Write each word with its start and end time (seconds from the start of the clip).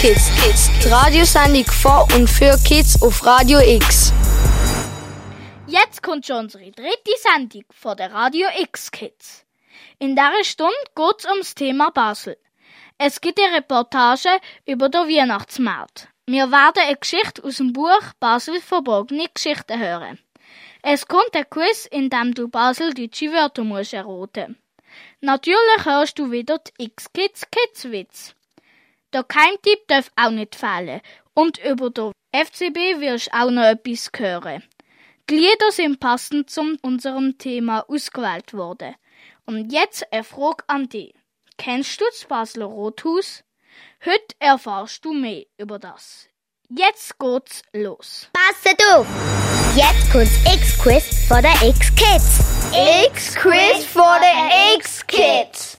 Kids. 0.00 0.30
Kids. 0.40 0.70
Radiosendung 0.88 1.64
von 1.64 2.06
und 2.14 2.30
für 2.30 2.56
Kids 2.64 3.02
auf 3.02 3.26
Radio 3.26 3.58
X. 3.58 4.12
Jetzt 5.66 6.04
kommt 6.04 6.24
schon 6.24 6.44
unsere 6.44 6.70
dritte 6.70 7.10
Sendung 7.20 7.64
von 7.70 7.96
der 7.96 8.12
Radio 8.12 8.46
X 8.60 8.92
Kids. 8.92 9.44
In 9.98 10.14
dieser 10.14 10.44
Stunde 10.44 10.72
geht 10.94 11.16
es 11.18 11.24
ums 11.26 11.52
Thema 11.56 11.90
Basel. 11.90 12.36
Es 12.96 13.20
gibt 13.20 13.40
eine 13.40 13.56
Reportage 13.56 14.28
über 14.66 14.88
den 14.88 15.08
Weihnachtsmarkt. 15.08 16.06
Wir 16.26 16.48
werden 16.52 16.80
eine 16.80 16.96
Geschichte 16.96 17.42
aus 17.42 17.56
dem 17.56 17.72
Buch 17.72 18.12
Basel 18.20 18.60
verborgene 18.60 19.26
Geschichten 19.34 19.80
hören. 19.80 20.20
Es 20.80 21.08
kommt 21.08 21.34
ein 21.34 21.50
Quiz, 21.50 21.86
in 21.86 22.08
dem 22.08 22.34
du 22.34 22.46
Basel 22.46 22.94
deutsche 22.94 23.32
Wörter 23.32 23.64
musst 23.64 23.94
erraten. 23.94 24.58
Natürlich 25.20 25.84
hörst 25.84 26.20
du 26.20 26.30
wieder 26.30 26.58
die 26.58 26.84
X-Kids 26.84 27.48
Kids-Witz. 27.50 28.36
Der 29.12 29.24
Keimtipp 29.24 29.86
darf 29.88 30.10
auch 30.16 30.30
nicht 30.30 30.54
fehlen. 30.54 31.00
Und 31.34 31.58
über 31.64 31.90
den 31.90 32.12
FCB 32.34 33.00
wirst 33.00 33.32
auch 33.32 33.50
noch 33.50 33.64
etwas 33.64 34.10
hören. 34.16 34.62
Die 35.30 35.36
Lieder 35.36 35.70
sind 35.70 36.00
passend 36.00 36.50
zu 36.50 36.76
unserem 36.82 37.38
Thema 37.38 37.84
ausgewählt 37.88 38.52
worden. 38.54 38.94
Und 39.46 39.72
jetzt 39.72 40.10
eine 40.12 40.24
Frage 40.24 40.64
an 40.66 40.88
dich. 40.88 41.14
Kennst 41.56 42.00
du 42.00 42.04
das 42.10 42.24
Basler 42.24 42.66
Rothaus? 42.66 43.44
Heute 44.04 44.34
erfahrst 44.38 45.04
du 45.04 45.12
mehr 45.12 45.44
über 45.56 45.78
das. 45.78 46.28
Jetzt 46.68 47.18
geht's 47.18 47.62
los. 47.72 48.28
Passet 48.32 48.80
auf! 48.92 49.06
Jetzt 49.74 50.10
kommt's 50.12 50.36
X-Quiz 50.44 51.26
von 51.26 51.40
der 51.42 51.68
X-Kids. 51.68 52.40
X-Quiz 53.06 53.84
von 53.86 54.20
der 54.20 54.76
X-Kids. 54.76 55.77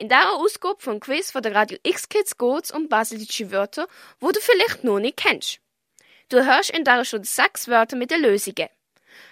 In 0.00 0.08
dieser 0.08 0.34
Ausgabe 0.34 0.80
vom 0.80 1.00
Quiz 1.00 1.32
von 1.32 1.42
der 1.42 1.56
Radio 1.56 1.76
X-Kids 1.82 2.38
geht's 2.38 2.70
um 2.70 2.88
basilische 2.88 3.50
Wörter, 3.50 3.88
wo 4.20 4.30
du 4.30 4.38
vielleicht 4.40 4.84
noch 4.84 5.00
nicht 5.00 5.16
kennst. 5.16 5.58
Du 6.28 6.46
hörst 6.46 6.70
in 6.70 6.84
dieser 6.84 7.04
schon 7.04 7.24
sechs 7.24 7.66
Wörter 7.66 7.96
mit 7.96 8.12
den 8.12 8.22
Lösungen. 8.22 8.68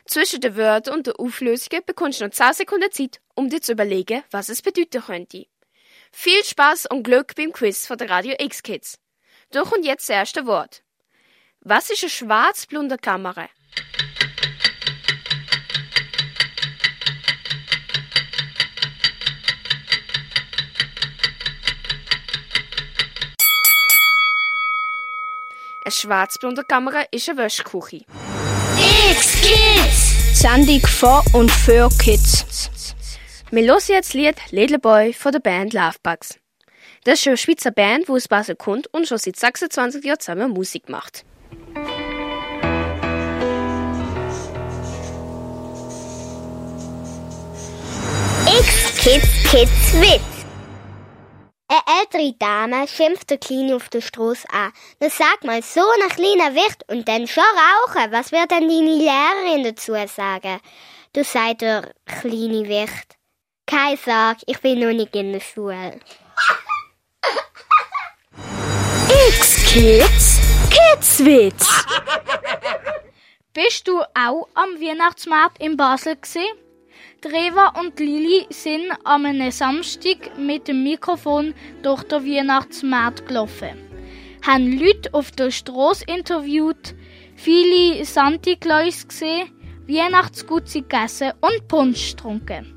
Zwischen 0.06 0.40
den 0.40 0.56
Wörtern 0.56 0.94
und 0.94 1.06
den 1.06 1.14
Auflösungen 1.14 1.82
bekommst 1.86 2.20
du 2.20 2.24
noch 2.24 2.32
10 2.32 2.54
Sekunden 2.54 2.90
Zeit, 2.90 3.20
um 3.36 3.48
dir 3.48 3.62
zu 3.62 3.72
überlegen, 3.72 4.24
was 4.32 4.48
es 4.48 4.60
bedeuten 4.60 5.02
könnte. 5.02 5.46
Viel 6.10 6.42
Spaß 6.42 6.86
und 6.86 7.04
Glück 7.04 7.36
beim 7.36 7.52
Quiz 7.52 7.86
von 7.86 7.98
der 7.98 8.10
Radio 8.10 8.34
X 8.36 8.64
Kids. 8.64 8.98
Durch 9.52 9.70
und 9.70 9.84
jetzt 9.84 10.08
das 10.08 10.16
erste 10.16 10.46
Wort. 10.46 10.82
Was 11.60 11.90
ist 11.90 12.02
eine 12.02 12.10
schwarz-blonde 12.10 12.98
Kamera? 12.98 13.48
Eine 25.86 25.92
schwarz-blonde 25.92 26.64
Kamera 26.64 27.04
ist 27.12 27.28
eine 27.28 27.38
Wäschküche. 27.38 28.00
X-Kids! 29.12 30.40
Sendung 30.40 30.80
von 30.80 31.22
und 31.32 31.48
für 31.48 31.88
Kids. 31.90 32.44
Wir 33.52 33.62
hören 33.68 33.80
jetzt 33.86 34.08
das 34.08 34.14
Lied 34.14 34.34
Little 34.50 34.80
Boy 34.80 35.12
von 35.12 35.30
der 35.30 35.38
Band 35.38 35.74
Lovebugs. 35.74 36.40
Das 37.04 37.20
ist 37.20 37.28
eine 37.28 37.36
Schweizer 37.36 37.70
Band, 37.70 38.08
die 38.08 38.10
aus 38.10 38.26
Basel 38.26 38.56
kommt 38.56 38.92
und 38.92 39.06
schon 39.06 39.18
seit 39.18 39.36
26 39.36 40.04
Jahren 40.04 40.18
zusammen 40.18 40.50
Musik 40.50 40.88
macht. 40.88 41.24
X-Kids 48.58 49.28
Kids 49.48 49.92
Witz. 50.00 50.35
Eine 51.68 52.00
ältere 52.00 52.32
Dame 52.38 52.86
schimpft 52.86 53.30
der 53.30 53.38
Kleine 53.38 53.74
auf 53.74 53.88
der 53.88 54.00
Straße 54.00 54.48
an. 54.50 54.72
Dann 55.00 55.10
sag 55.10 55.42
mal, 55.42 55.62
so 55.62 55.80
ein 55.80 56.08
kleiner 56.10 56.54
Wirt 56.54 56.84
und 56.88 57.08
dann 57.08 57.26
schon 57.26 57.42
rauchen. 57.42 58.12
Was 58.12 58.30
wird 58.30 58.50
denn 58.52 58.68
deine 58.68 58.94
Lehrerin 58.94 59.64
dazu 59.64 59.94
sagen? 60.06 60.60
Du 61.12 61.24
sagst 61.24 61.62
der 61.62 61.92
kleine 62.04 62.68
Wirt. 62.68 63.16
Keine 63.66 63.96
Sorge, 63.96 64.42
ich 64.46 64.60
bin 64.60 64.78
noch 64.78 64.92
nicht 64.92 65.16
in 65.16 65.32
der 65.32 65.40
Schule. 65.40 66.00
X-Kids 69.28 70.40
Kidswitz. 70.70 71.84
Bist 73.52 73.88
du 73.88 74.00
auch 74.00 74.48
am 74.54 74.80
Weihnachtsmarkt 74.80 75.60
in 75.60 75.76
Basel 75.76 76.16
gsi? 76.16 76.46
Reva 77.24 77.72
und 77.80 77.98
Lili 77.98 78.46
sind 78.50 78.92
am 79.04 79.26
Samstag 79.50 80.38
mit 80.38 80.68
dem 80.68 80.82
Mikrofon 80.82 81.54
durch 81.82 82.02
den 82.04 82.24
Weihnachtsmarkt 82.24 83.26
gelaufen. 83.26 83.70
Haben 84.46 84.78
Leute 84.78 85.12
auf 85.12 85.30
der 85.32 85.50
Straße 85.50 86.04
interviewt, 86.06 86.94
viele 87.34 88.04
Santa 88.04 88.54
Claus 88.60 89.08
gesehen, 89.08 89.50
Weihnachtsgutzi 89.88 90.82
gegessen 90.82 91.32
und 91.40 91.66
Punsch 91.68 92.10
getrunken. 92.10 92.72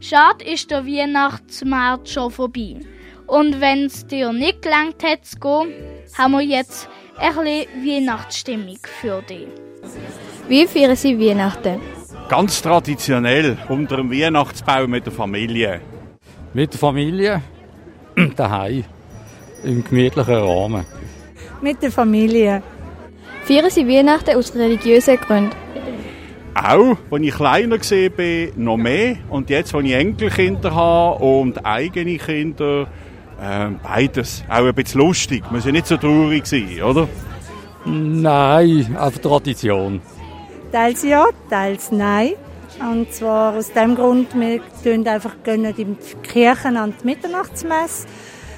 Schade 0.00 0.44
ist 0.44 0.70
der 0.70 0.86
Weihnachtsmarkt 0.86 2.08
schon 2.08 2.30
vorbei. 2.30 2.80
Und 3.26 3.60
wenn 3.60 3.84
es 3.84 4.06
dir 4.06 4.32
nicht 4.32 4.62
gelangt 4.62 5.04
hat 5.04 5.24
zu 5.24 5.38
gehen, 5.38 5.74
haben 6.16 6.32
wir 6.32 6.40
jetzt 6.40 6.88
ein 7.18 7.34
bisschen 7.34 7.86
Weihnachtsstimmung 7.86 8.78
für 9.00 9.22
dich. 9.22 9.46
Wie 10.48 10.66
feiern 10.66 10.96
Sie 10.96 11.18
Weihnachten? 11.20 11.99
Ganz 12.30 12.62
traditionell 12.62 13.58
unter 13.68 13.96
dem 13.96 14.12
Weihnachtsbaum 14.12 14.88
mit 14.88 15.04
der 15.04 15.12
Familie. 15.12 15.80
Mit 16.54 16.72
der 16.72 16.78
Familie, 16.78 17.42
daheim, 18.36 18.84
im 19.64 19.82
gemütlichen 19.82 20.36
Rahmen. 20.36 20.84
Mit 21.60 21.82
der 21.82 21.90
Familie. 21.90 22.62
Feiern 23.42 23.68
Sie 23.68 23.88
Weihnachten 23.88 24.36
aus 24.36 24.54
religiösen 24.54 25.16
Gründen? 25.16 25.56
Auch, 26.54 26.96
als 27.10 27.22
ich 27.22 27.34
kleiner 27.34 27.78
gesehen 27.78 28.12
bin, 28.16 28.52
noch 28.54 28.76
mehr. 28.76 29.16
Und 29.28 29.50
jetzt, 29.50 29.74
als 29.74 29.84
ich 29.84 29.92
Enkelkinder 29.92 30.72
habe 30.72 31.24
und 31.24 31.66
eigene 31.66 32.16
Kinder, 32.16 32.86
äh, 33.42 33.70
beides. 33.82 34.44
Auch 34.48 34.66
ein 34.66 34.74
bisschen 34.76 35.00
lustig. 35.00 35.42
Muss 35.50 35.64
ja 35.64 35.72
nicht 35.72 35.88
so 35.88 35.96
traurig 35.96 36.46
sein, 36.46 36.80
oder? 36.80 37.08
Nein, 37.84 38.96
einfach 38.96 39.20
Tradition. 39.20 40.00
Teils 40.72 41.02
ja, 41.02 41.26
teils 41.48 41.90
nein. 41.90 42.34
Und 42.78 43.12
zwar 43.12 43.54
aus 43.54 43.72
dem 43.72 43.94
Grund, 43.94 44.28
wir 44.38 44.60
gehen 44.82 45.06
einfach 45.06 45.34
nicht 45.44 45.78
in 45.78 45.98
die 45.98 46.28
Kirchen 46.28 46.76
an 46.76 46.94
die 47.00 47.06
Mitternachtsmesse, 47.06 48.06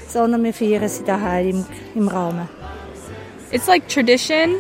sondern 0.06 0.45
wir 0.45 0.53
feiern 0.53 0.89
sie 0.89 1.05
daheim 1.05 1.65
im, 1.95 2.03
im 2.03 2.09
Rahmen. 2.09 2.49
It's 3.51 3.67
like 3.67 3.89
tradition 3.89 4.56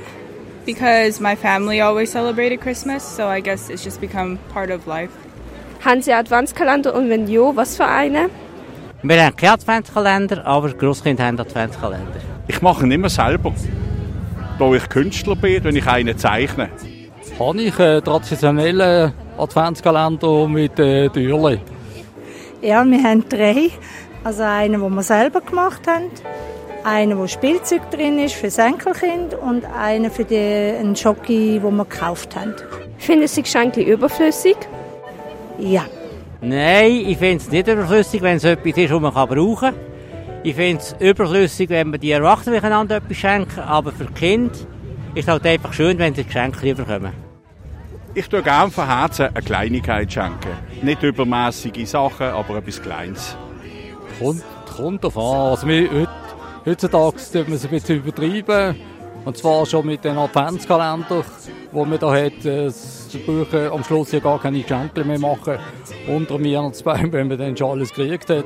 because 0.64 1.22
my 1.22 1.36
family 1.36 1.80
always 1.80 2.10
celebrated 2.10 2.60
Christmas, 2.60 3.04
so 3.16 3.28
I 3.28 3.40
guess 3.40 3.68
it's 3.68 3.84
just 3.84 4.00
become 4.00 4.38
part 4.52 4.70
of 4.70 4.86
life. 4.86 5.12
Haben 5.84 6.02
Sie 6.02 6.12
Adventskalender 6.12 6.94
und 6.94 7.08
wenn 7.08 7.26
ja, 7.26 7.54
was 7.54 7.76
für 7.76 7.86
einen? 7.86 8.30
Wir 9.02 9.24
haben 9.24 9.36
keinen 9.36 9.50
Adventskalender, 9.50 10.46
aber 10.46 10.70
die 10.70 10.78
Großkinder 10.78 11.26
haben 11.26 11.38
Adventskalender. 11.38 12.20
Ich 12.46 12.62
mache 12.62 12.84
ihn 12.84 12.92
immer 12.92 13.08
selber. 13.08 13.52
Da 14.58 14.74
ich 14.74 14.88
Künstler 14.88 15.34
bin, 15.34 15.64
wenn 15.64 15.74
ich 15.74 15.86
einen 15.86 16.16
zeichne. 16.16 16.70
Habe 17.44 17.60
ich 17.60 17.76
einen 17.80 18.04
traditionellen 18.04 19.12
Adventskalender 19.36 20.46
mit 20.46 20.78
äh, 20.78 21.08
Türchen. 21.08 21.60
Ja, 22.62 22.84
wir 22.84 23.02
haben 23.02 23.28
drei. 23.28 23.70
Also 24.22 24.44
einen, 24.44 24.80
den 24.80 24.94
wir 24.94 25.02
selber 25.02 25.40
gemacht 25.40 25.82
haben, 25.88 26.04
einen, 26.84 27.18
wo 27.18 27.26
Spielzeug 27.26 27.90
drin 27.90 28.20
ist 28.20 28.36
für 28.36 28.46
das 28.46 28.58
Enkelkind 28.58 29.34
und 29.34 29.64
einen 29.64 30.12
für 30.12 30.24
die, 30.24 30.36
einen 30.36 30.94
Schoki, 30.94 31.58
den 31.58 31.76
wir 31.76 31.84
gekauft 31.84 32.36
haben. 32.36 32.54
Finden 32.98 33.26
Sie 33.26 33.42
Geschenke 33.42 33.82
überflüssig? 33.82 34.56
Ja. 35.58 35.84
Nein, 36.40 36.92
ich 37.08 37.18
finde 37.18 37.38
es 37.38 37.50
nicht 37.50 37.66
überflüssig, 37.66 38.22
wenn 38.22 38.36
es 38.36 38.44
etwas 38.44 38.76
ist, 38.76 38.92
das 38.92 39.00
man 39.00 39.12
brauchen 39.12 39.56
kann. 39.56 39.74
Ich 40.44 40.54
finde 40.54 40.80
es 40.80 40.94
überflüssig, 41.00 41.70
wenn 41.70 41.90
man 41.90 41.98
die 41.98 42.12
Erwachsenen 42.12 42.62
einander 42.62 42.98
etwas 42.98 43.16
schenken, 43.16 43.58
aber 43.58 43.90
für 43.90 44.04
die 44.04 44.12
Kinder 44.12 44.54
ist 45.16 45.24
es 45.24 45.28
halt 45.28 45.44
einfach 45.44 45.72
schön, 45.72 45.98
wenn 45.98 46.14
sie 46.14 46.22
Geschenke 46.22 46.72
bekommen. 46.76 47.21
Ich 48.14 48.28
tue 48.28 48.42
gerne 48.42 48.70
von 48.70 48.86
Herzen 48.86 49.28
eine 49.34 49.42
Kleinigkeit 49.42 50.12
schenken. 50.12 50.50
Nicht 50.82 51.02
übermäßige 51.02 51.88
Sachen, 51.88 52.26
aber 52.26 52.58
etwas 52.58 52.82
Kleines. 52.82 53.38
Kommt, 54.18 54.42
kommt 54.76 55.02
davon 55.02 55.22
an. 55.22 55.50
Also 55.52 55.66
wir, 55.66 55.90
heut, 55.90 56.08
heutzutage 56.66 57.16
tut 57.16 57.48
man 57.48 57.56
es 57.56 57.64
ein 57.64 57.70
bisschen 57.70 58.04
übertreiben. 58.04 58.76
Und 59.24 59.38
zwar 59.38 59.64
schon 59.64 59.86
mit 59.86 60.04
den 60.04 60.18
Adventskalender, 60.18 61.24
wo 61.70 61.86
man 61.86 61.98
da 61.98 62.12
hat, 62.12 62.44
äh, 62.44 62.66
das 62.66 63.16
Buch 63.24 63.46
am 63.54 63.82
Schluss 63.82 64.12
ja 64.12 64.18
gar 64.18 64.38
keine 64.38 64.60
Geschenke 64.60 65.04
mehr 65.04 65.18
machen. 65.18 65.58
Unter 66.06 66.36
dem 66.36 66.44
Weihnachtsbaum, 66.44 67.12
wenn 67.12 67.28
man 67.28 67.38
dann 67.38 67.56
schon 67.56 67.70
alles 67.70 67.94
gekriegt 67.94 68.28
hat. 68.28 68.44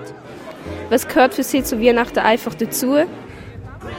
Was 0.91 1.09
gehört 1.09 1.35
für 1.35 1.43
Sie 1.43 1.65
zu 1.65 1.81
Weihnachten 1.81 2.21
einfach 2.21 2.55
dazu? 2.55 2.99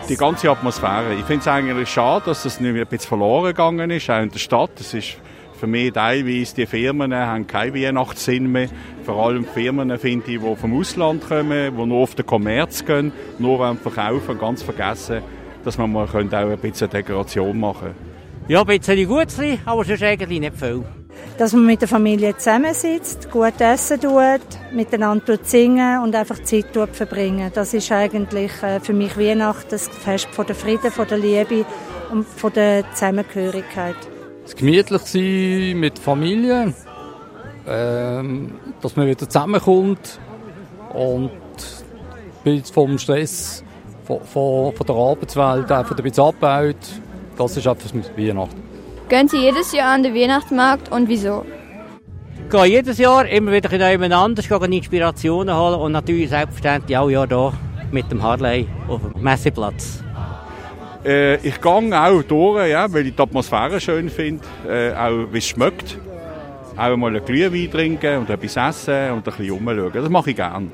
Die 0.08 0.16
ganze 0.16 0.50
Atmosphäre. 0.50 1.14
Ich 1.16 1.26
finde 1.26 1.42
es 1.42 1.48
eigentlich 1.48 1.90
schade, 1.90 2.24
dass 2.28 2.44
das 2.44 2.62
nicht 2.62 2.72
mehr 2.72 2.84
ein 2.84 2.88
bisschen 2.88 3.10
verloren 3.10 3.48
gegangen 3.48 3.92
ist, 3.92 4.10
auch 4.10 4.22
in 4.22 4.30
der 4.30 4.40
Stadt. 4.40 4.72
Es 4.80 4.94
ist 4.94 5.18
Für 5.60 5.66
mich 5.66 5.92
teilweise, 5.92 6.54
die 6.54 6.68
Firmen 6.68 7.12
haben 7.16 7.48
keinen 7.48 7.74
Weihnachtssinn 7.74 8.52
mehr. 8.52 8.70
Vor 9.04 9.26
allem 9.26 9.44
Firmen, 9.44 9.98
finde 9.98 10.32
ich, 10.32 10.40
die 10.40 10.56
vom 10.56 10.80
Ausland 10.80 11.28
kommen, 11.28 11.76
die 11.76 11.86
nur 11.86 11.98
auf 11.98 12.14
den 12.14 12.28
Kommerz 12.28 12.86
gehen, 12.86 13.12
nur 13.40 13.62
am 13.66 13.78
Verkaufen, 13.78 14.38
ganz 14.38 14.62
vergessen, 14.62 15.24
dass 15.66 15.80
man 15.80 15.92
mal 15.92 16.06
auch 16.06 16.14
ein 16.14 16.58
bisschen 16.60 16.92
Dekoration 16.92 17.60
machen 17.60 17.88
könnte. 17.88 18.54
Ja, 18.54 18.62
ein 18.62 18.68
bisschen 18.68 19.08
gut, 19.08 19.28
aber 19.66 19.84
sonst 19.84 20.04
eigentlich 20.04 20.40
nicht 20.40 20.56
viel. 20.56 20.84
Dass 21.40 21.54
man 21.54 21.66
mit 21.66 21.82
der 21.82 21.88
Familie 21.88 22.38
zusammensitzt, 22.38 23.32
gut 23.32 23.60
essen 23.60 24.00
tut, 24.00 24.42
miteinander 24.72 25.40
singen 25.42 26.04
und 26.04 26.16
einfach 26.16 26.42
Zeit 26.44 26.68
verbringen. 26.92 27.50
Das 27.52 27.74
ist 27.74 27.92
eigentlich 27.92 28.52
äh, 28.62 28.80
für 28.80 28.94
mich 28.94 29.18
Weihnachten 29.18 29.72
das 29.72 29.88
Fest 29.88 30.28
von 30.32 30.46
der 30.46 30.56
Frieden, 30.56 30.92
von 30.92 31.08
der 31.08 31.18
Liebe 31.18 31.66
und 32.12 32.28
von 32.28 32.54
der 32.54 32.84
Zusammengehörigkeit 32.94 33.96
das 34.48 34.56
gemütlich 34.56 35.02
sein 35.02 35.80
mit 35.80 36.00
Familie, 36.00 36.74
ähm, 37.68 38.54
dass 38.82 38.96
man 38.96 39.08
wieder 39.08 39.28
zusammenkommt 39.28 40.20
und 40.94 41.32
ein 42.46 42.72
vom 42.72 42.98
Stress 42.98 43.64
von, 44.06 44.22
von, 44.22 44.74
von 44.74 44.88
der 44.88 44.96
Arbeitswelt 44.96 45.72
einfach 45.72 45.98
ein 45.98 46.04
bisschen 46.04 46.24
abbaut. 46.24 46.78
Das 47.38 47.58
ist 47.58 47.68
einfach 47.68 47.94
Weihnachten. 48.18 48.64
Gehen 49.10 49.28
Sie 49.28 49.38
jedes 49.38 49.74
Jahr 49.74 49.94
an 49.94 50.04
den 50.04 50.16
Weihnachtsmarkt 50.16 50.92
und 50.92 51.10
wieso? 51.10 51.46
Ich 52.46 52.50
gehe 52.50 52.66
jedes 52.66 52.98
Jahr 52.98 53.28
immer 53.28 53.52
wieder 53.52 53.72
in 53.74 53.82
jemand 53.82 54.14
anders, 54.14 54.48
gehe 54.48 54.78
Inspirationen 54.78 55.54
holen 55.54 55.80
und 55.80 55.92
natürlich 55.92 56.30
selbstverständlich 56.30 56.98
auch 56.98 57.10
Jahr 57.10 57.28
hier 57.28 57.54
mit 57.92 58.10
dem 58.10 58.24
Harley 58.24 58.66
auf 58.88 59.02
dem 59.02 59.22
Messeplatz. 59.22 60.02
Äh, 61.08 61.38
ich 61.38 61.62
gehe 61.62 61.72
auch 61.72 62.22
durch, 62.24 62.70
ja, 62.70 62.92
weil 62.92 63.08
ich 63.08 63.16
die 63.16 63.22
Atmosphäre 63.22 63.80
schön 63.80 64.10
finde, 64.10 64.44
äh, 64.68 64.94
auch 64.94 65.32
wie 65.32 65.38
es 65.38 65.48
schmeckt. 65.48 65.98
Auch 66.76 66.98
mal 66.98 67.16
ein 67.16 67.24
Glühwein 67.24 67.72
trinken 67.72 68.18
und 68.18 68.30
etwas 68.30 68.58
essen 68.58 69.12
und 69.12 69.20
ein 69.20 69.24
bisschen 69.24 69.52
rumschauen. 69.52 69.92
Das 69.94 70.10
mache 70.10 70.32
ich 70.32 70.36
gerne. 70.36 70.68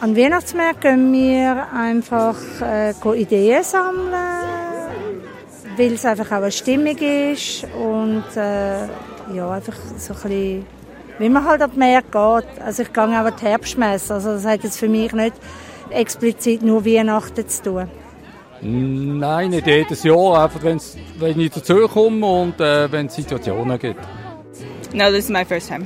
An 0.00 0.16
Weihnachtsmärkten 0.16 1.12
wir 1.12 1.66
einfach 1.76 2.36
äh, 2.62 2.92
Ideen 3.20 3.62
sammeln, 3.62 4.14
weil 5.76 5.92
es 5.92 6.06
einfach 6.06 6.32
auch 6.32 6.42
eine 6.42 6.50
Stimmung 6.50 6.96
ist 6.96 7.66
und 7.78 8.24
äh, 8.34 8.86
ja, 9.34 9.50
einfach 9.50 9.76
so 9.98 10.14
ein 10.14 10.20
bisschen, 10.22 10.66
wie 11.18 11.28
man 11.28 11.44
halt 11.44 11.60
an 11.60 11.70
die 11.70 11.78
Märkte 11.78 12.10
geht. 12.10 12.62
Also 12.64 12.82
ich 12.82 12.92
gehe 12.92 13.04
auch 13.04 13.08
an 13.08 13.32
die 13.38 13.44
Herbstmesse, 13.44 14.14
also 14.14 14.32
das 14.32 14.46
hat 14.46 14.64
jetzt 14.64 14.78
für 14.78 14.88
mich 14.88 15.12
nicht 15.12 15.34
explizit 15.90 16.62
nur 16.62 16.84
Weihnachten 16.86 17.46
zu 17.46 17.62
tun. 17.62 18.01
Nein, 18.64 19.50
nicht 19.50 19.66
jedes 19.66 20.04
Jahr, 20.04 20.44
einfach 20.44 20.62
wenn's, 20.62 20.96
wenn 21.18 21.40
ich 21.40 21.50
dazu 21.50 21.88
komme 21.88 22.24
und 22.24 22.60
äh, 22.60 22.90
wenn 22.92 23.06
es 23.06 23.16
Situationen 23.16 23.76
gibt. 23.76 24.00
No, 24.94 25.10
this 25.10 25.24
is 25.24 25.30
my 25.30 25.44
first 25.44 25.68
time. 25.68 25.84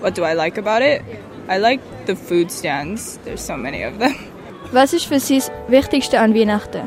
What 0.00 0.16
do 0.16 0.24
I 0.24 0.32
like 0.32 0.58
about 0.58 0.84
it? 0.84 1.02
I 1.48 1.58
like 1.58 1.80
the 2.06 2.14
food 2.14 2.52
stands. 2.52 3.18
There's 3.24 3.44
so 3.44 3.56
many 3.56 3.84
of 3.84 3.98
them. 3.98 4.14
Was 4.72 4.92
ist 4.92 5.06
für 5.06 5.18
Sie 5.18 5.38
das 5.38 5.50
Wichtigste 5.66 6.20
an 6.20 6.34
Weihnachten? 6.34 6.82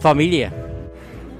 Familie. 0.00 0.52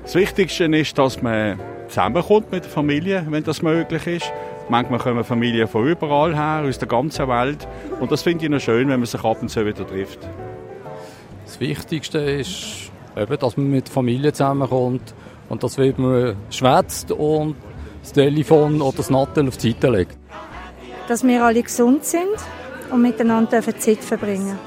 Das 0.05 0.15
Wichtigste 0.15 0.65
ist, 0.65 0.97
dass 0.97 1.21
man 1.21 1.59
zusammenkommt 1.89 2.53
mit 2.53 2.65
der 2.65 2.71
Familie, 2.71 3.27
wenn 3.29 3.43
das 3.43 3.61
möglich 3.61 4.07
ist. 4.07 4.33
Manchmal 4.69 5.01
kommen 5.01 5.25
Familien 5.25 5.67
von 5.67 5.87
überall 5.87 6.35
her, 6.35 6.63
aus 6.67 6.79
der 6.79 6.89
ganzen 6.89 7.27
Welt. 7.29 7.67
Und 7.99 8.13
das 8.13 8.23
finde 8.23 8.45
ich 8.45 8.51
noch 8.51 8.61
schön, 8.61 8.89
wenn 8.89 9.01
man 9.01 9.07
sich 9.07 9.23
ab 9.25 9.43
und 9.43 9.49
zu 9.49 9.67
wieder 9.67 9.87
trifft. 9.87 10.21
Das 11.49 11.61
Wichtigste 11.61 12.19
ist, 12.19 12.93
eben, 13.17 13.39
dass 13.39 13.57
man 13.57 13.71
mit 13.71 13.87
der 13.87 13.93
Familie 13.95 14.35
zusammenkommt 14.35 15.15
und 15.49 15.63
dass 15.63 15.79
man 15.79 16.37
schwätzt 16.51 17.11
und 17.11 17.57
das 18.03 18.13
Telefon 18.13 18.83
oder 18.83 18.99
das 18.99 19.09
Nattel 19.09 19.49
auf 19.49 19.57
die 19.57 19.73
Seite 19.73 19.89
legt. 19.89 20.19
Dass 21.09 21.25
wir 21.25 21.43
alle 21.43 21.63
gesund 21.63 22.05
sind 22.05 22.37
und 22.91 23.01
miteinander 23.01 23.63
Zeit 23.63 24.05
verbringen. 24.05 24.59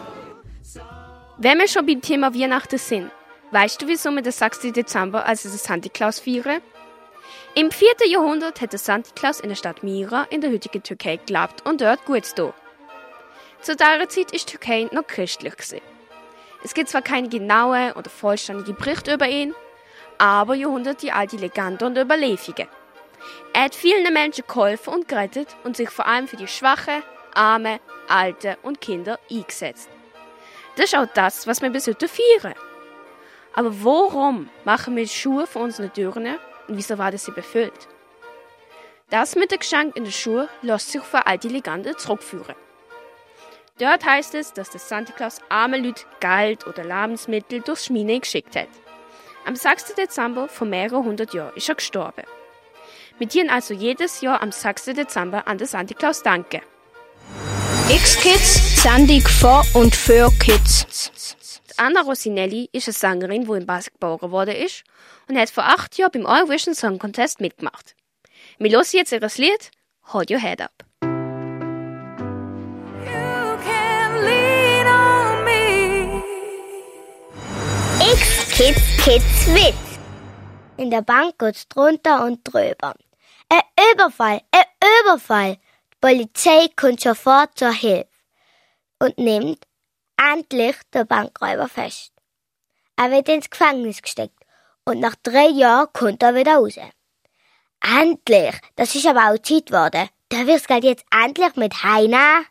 Wenn 1.37 1.59
wir 1.59 1.67
schon 1.67 1.85
beim 1.85 2.01
Thema 2.01 2.33
Weihnachten 2.33 2.79
sind, 2.79 3.11
weißt 3.51 3.83
du, 3.83 3.87
wieso 3.87 4.09
wir 4.09 4.23
den 4.23 4.31
6. 4.31 4.73
Dezember 4.73 5.27
als 5.27 5.43
den 5.43 5.51
Santa 5.51 5.89
Claus 5.89 6.19
feiern? 6.19 6.61
Im 7.53 7.69
4. 7.69 7.89
Jahrhundert 8.07 8.59
hat 8.59 8.71
der 8.71 8.79
Santa 8.79 9.11
Claus 9.13 9.39
in 9.39 9.49
der 9.49 9.55
Stadt 9.55 9.83
Mira 9.83 10.23
in 10.31 10.41
der 10.41 10.51
heutigen 10.51 10.81
Türkei 10.81 11.19
gelebt 11.23 11.63
und 11.63 11.79
dort 11.79 12.05
gut 12.05 12.23
da. 12.37 12.55
Zu 13.61 13.75
dieser 13.75 14.09
Zeit 14.09 14.33
war 14.33 14.39
die 14.39 14.45
Türkei 14.45 14.89
noch 14.91 15.05
christlich. 15.05 15.55
Gewesen. 15.55 15.90
Es 16.63 16.73
gibt 16.73 16.89
zwar 16.89 17.01
keine 17.01 17.29
genaue 17.29 17.93
oder 17.95 18.09
vollständige 18.09 18.73
Berichte 18.73 19.13
über 19.13 19.27
ihn, 19.27 19.55
aber 20.17 20.53
Jahrhunderte 20.55 21.13
alte 21.13 21.37
Legenden 21.37 21.87
und 21.87 21.97
Überlieferungen. 21.97 22.67
Er 23.53 23.63
hat 23.63 23.75
vielen 23.75 24.11
Menschen 24.13 24.43
geholfen 24.47 24.93
und 24.93 25.07
gerettet 25.07 25.55
und 25.63 25.75
sich 25.75 25.89
vor 25.89 26.05
allem 26.05 26.27
für 26.27 26.37
die 26.37 26.47
Schwachen, 26.47 27.03
Arme, 27.33 27.79
Alte 28.07 28.57
und 28.63 28.81
Kinder 28.81 29.19
eingesetzt. 29.29 29.89
Das 30.75 30.85
ist 30.85 30.95
auch 30.95 31.07
das, 31.13 31.47
was 31.47 31.61
wir 31.61 31.69
bis 31.69 31.87
heute 31.87 32.07
feiern. 32.07 32.55
Aber 33.53 33.71
warum 33.83 34.49
machen 34.63 34.95
wir 34.95 35.07
Schuhe 35.07 35.45
für 35.45 35.59
unsere 35.59 35.89
Türen 35.89 36.37
und 36.67 36.77
wieso 36.77 36.97
war 36.97 37.11
das 37.11 37.25
sie 37.25 37.31
befüllt? 37.31 37.87
Das 39.09 39.35
mit 39.35 39.51
dem 39.51 39.59
Geschenk 39.59 39.95
in 39.97 40.05
der 40.05 40.11
Schuhe 40.11 40.47
lässt 40.61 40.91
sich 40.91 41.01
auf 41.01 41.13
eine 41.13 41.27
alte 41.27 41.49
Legende 41.49 41.97
zurückführen. 41.97 42.55
Dort 43.81 44.05
heißt 44.05 44.35
es, 44.35 44.53
dass 44.53 44.69
der 44.69 44.79
Santa 44.79 45.11
Claus 45.11 45.39
arme 45.49 45.79
Leute 45.79 46.03
Geld 46.19 46.67
oder 46.67 46.83
Lebensmittel 46.83 47.61
durchs 47.61 47.87
Schmine 47.87 48.19
geschickt 48.19 48.55
hat. 48.55 48.67
Am 49.43 49.55
6. 49.55 49.95
Dezember 49.95 50.47
vor 50.47 50.67
mehreren 50.67 51.03
hundert 51.03 51.33
Jahren 51.33 51.55
ist 51.55 51.67
er 51.67 51.73
gestorben. 51.73 52.23
Wir 53.17 53.25
dienen 53.25 53.49
also 53.49 53.73
jedes 53.73 54.21
Jahr 54.21 54.43
am 54.43 54.51
6. 54.51 54.85
Dezember 54.85 55.47
an 55.47 55.57
den 55.57 55.65
Santa 55.65 55.95
Claus 55.95 56.21
danken. 56.21 56.61
X-Kids, 57.89 58.83
Sandig 58.83 59.27
vor 59.27 59.65
und 59.73 59.95
für 59.95 60.29
Kids. 60.37 61.11
Anna 61.77 62.01
Rossinelli 62.01 62.69
ist 62.73 62.87
eine 62.87 62.93
Sängerin, 62.93 63.45
die 63.45 63.57
in 63.57 63.65
Basel 63.65 63.93
geboren 63.93 64.29
worden 64.29 64.57
ist 64.57 64.83
und 65.27 65.39
hat 65.39 65.49
vor 65.49 65.63
acht 65.63 65.97
Jahren 65.97 66.11
beim 66.11 66.25
Eurovision 66.27 66.75
Song 66.75 66.99
Contest 66.99 67.41
mitgemacht. 67.41 67.95
Wir 68.59 68.69
hören 68.69 68.85
jetzt 68.91 69.11
ihr 69.11 69.21
Lied 69.37 69.71
Hold 70.13 70.29
Your 70.29 70.39
Head 70.39 70.61
Up. 70.61 70.90
Kids, 78.53 78.81
Kids, 78.97 79.47
Witz. 79.47 79.99
In 80.77 80.91
der 80.91 81.01
Bank 81.01 81.39
geht's 81.39 81.67
drunter 81.69 82.25
und 82.25 82.41
drüber. 82.43 82.93
Ein 83.49 83.61
Überfall, 83.93 84.41
ein 84.51 84.65
Überfall. 85.01 85.57
Die 85.93 85.97
Polizei 86.01 86.67
kommt 86.75 86.99
sofort 86.99 87.57
zur 87.57 87.71
Hilfe 87.71 88.07
und 88.99 89.17
nimmt 89.17 89.65
endlich 90.17 90.75
den 90.93 91.07
Bankräuber 91.07 91.69
fest. 91.69 92.11
Er 92.97 93.09
wird 93.09 93.29
ins 93.29 93.49
Gefängnis 93.49 94.01
gesteckt 94.01 94.37
und 94.85 94.99
nach 94.99 95.15
drei 95.23 95.47
Jahren 95.47 95.87
kommt 95.93 96.21
er 96.21 96.35
wieder 96.35 96.57
raus. 96.57 96.75
Endlich! 97.81 98.55
Das 98.75 98.93
ist 98.93 99.07
aber 99.07 99.31
auch 99.31 99.39
Zeit 99.39 99.67
geworden. 99.67 100.09
Da 100.29 100.45
wirst 100.45 100.69
du 100.69 100.75
jetzt 100.75 101.05
endlich 101.09 101.55
mit 101.55 101.83
Heina. 101.83 102.41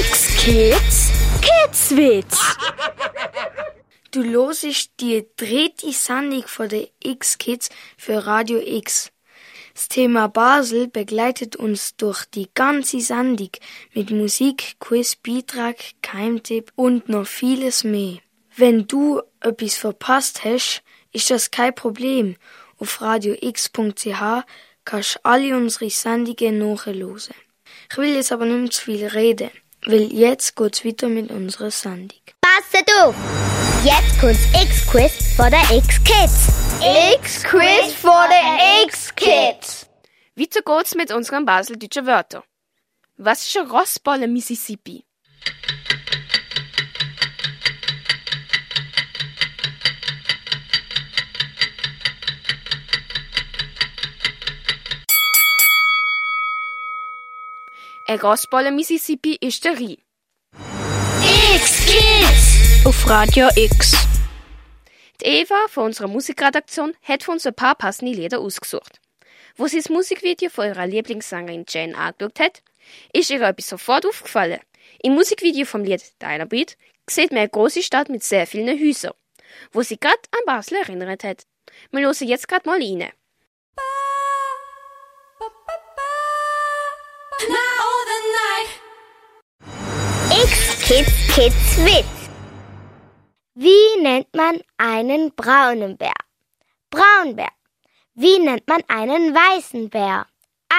X-Kids, 0.00 1.10
Kidswitz. 1.42 2.38
Du 4.14 4.22
losest 4.22 4.92
die 5.00 5.26
dritte 5.34 5.90
Sendung 5.90 6.46
von 6.46 6.68
der 6.68 6.86
X-Kids 7.02 7.68
für 7.98 8.24
Radio 8.24 8.60
X. 8.64 9.10
Das 9.74 9.88
Thema 9.88 10.28
Basel 10.28 10.86
begleitet 10.86 11.56
uns 11.56 11.96
durch 11.96 12.24
die 12.26 12.48
ganze 12.54 13.00
Sendung 13.00 13.50
mit 13.92 14.12
Musik, 14.12 14.76
Quiz, 14.78 15.16
Beitrag, 15.16 15.78
Keimtipp 16.00 16.70
und 16.76 17.08
noch 17.08 17.26
vieles 17.26 17.82
mehr. 17.82 18.18
Wenn 18.54 18.86
du 18.86 19.20
etwas 19.40 19.74
verpasst 19.74 20.44
hast, 20.44 20.84
ist 21.10 21.32
das 21.32 21.50
kein 21.50 21.74
Problem. 21.74 22.36
Auf 22.78 23.00
radiox.ch 23.00 24.44
kannst 24.84 25.14
du 25.16 25.24
alle 25.24 25.56
unsere 25.56 25.90
Sendungen 25.90 26.58
nachhören. 26.58 27.34
Ich 27.90 27.96
will 27.96 28.14
jetzt 28.14 28.30
aber 28.30 28.44
nicht 28.44 28.74
zu 28.74 28.82
viel 28.82 29.08
reden, 29.08 29.50
weil 29.84 30.12
jetzt 30.12 30.54
geht's 30.54 30.84
weiter 30.84 31.08
mit 31.08 31.32
unserer 31.32 31.72
Sendung. 31.72 32.20
Passet 32.40 32.88
auf! 33.00 33.63
Jetzt 33.84 34.18
kommt's 34.18 34.46
X-Quiz 34.54 35.34
von 35.36 35.50
der 35.50 35.60
X-Kids. 35.70 36.80
X-Quiz 37.20 37.92
von 37.92 38.30
der 38.30 38.84
X-Kids. 38.86 39.86
Weiter 40.34 40.62
geht's 40.62 40.94
mit 40.94 41.12
unseren 41.12 41.44
baseldeutschen 41.44 42.06
Wörtern. 42.06 42.42
Was 43.18 43.46
ist 43.46 43.58
ein 43.58 43.70
Rossbolle 43.70 44.26
Mississippi? 44.26 45.04
Ein 58.06 58.20
Rossbolle 58.20 58.72
Mississippi 58.72 59.36
ist 59.38 59.62
der 59.62 59.74
Rhein. 59.74 59.98
X-Kids 61.54 62.53
auf 62.84 63.08
Radio 63.08 63.48
X. 63.56 63.92
Die 65.20 65.24
Eva 65.24 65.54
von 65.68 65.86
unserer 65.86 66.08
Musikredaktion 66.08 66.92
hat 67.02 67.22
für 67.22 67.30
uns 67.30 67.46
ein 67.46 67.54
paar 67.54 67.74
passende 67.74 68.12
Lieder 68.12 68.40
ausgesucht. 68.40 69.00
Wo 69.56 69.66
sie 69.66 69.78
das 69.78 69.88
Musikvideo 69.88 70.50
von 70.50 70.66
ihrer 70.66 70.86
Lieblingssängerin 70.86 71.64
Jane 71.66 71.96
angeschaut 71.96 72.40
hat, 72.40 72.62
ist 73.14 73.30
ihr 73.30 73.40
etwas 73.40 73.68
sofort 73.68 74.04
aufgefallen. 74.04 74.60
Im 75.02 75.14
Musikvideo 75.14 75.64
vom 75.64 75.82
Lied 75.82 76.02
Dynamite 76.20 76.74
sieht 77.08 77.30
man 77.30 77.38
eine 77.38 77.48
große 77.48 77.82
Stadt 77.82 78.10
mit 78.10 78.22
sehr 78.22 78.46
vielen 78.46 78.78
Häusern, 78.78 79.14
wo 79.72 79.80
sie 79.82 79.98
gerade 79.98 80.20
an 80.32 80.44
Basel 80.44 80.76
erinnert 80.78 81.24
hat. 81.24 81.44
Wir 81.90 82.02
hören 82.02 82.28
jetzt 82.28 82.48
gerade 82.48 82.68
mal 82.68 82.78
rein. 82.78 83.10
X-Kids 90.30 91.34
Kids 91.34 91.78
Witz. 91.78 92.23
Wie 93.56 94.00
nennt 94.02 94.34
man 94.34 94.60
einen 94.78 95.32
braunen 95.34 95.96
Bär? 95.96 96.12
Braunbär. 96.90 97.52
Wie 98.14 98.40
nennt 98.40 98.66
man 98.66 98.82
einen 98.88 99.32
weißen 99.32 99.90
Bär? 99.90 100.26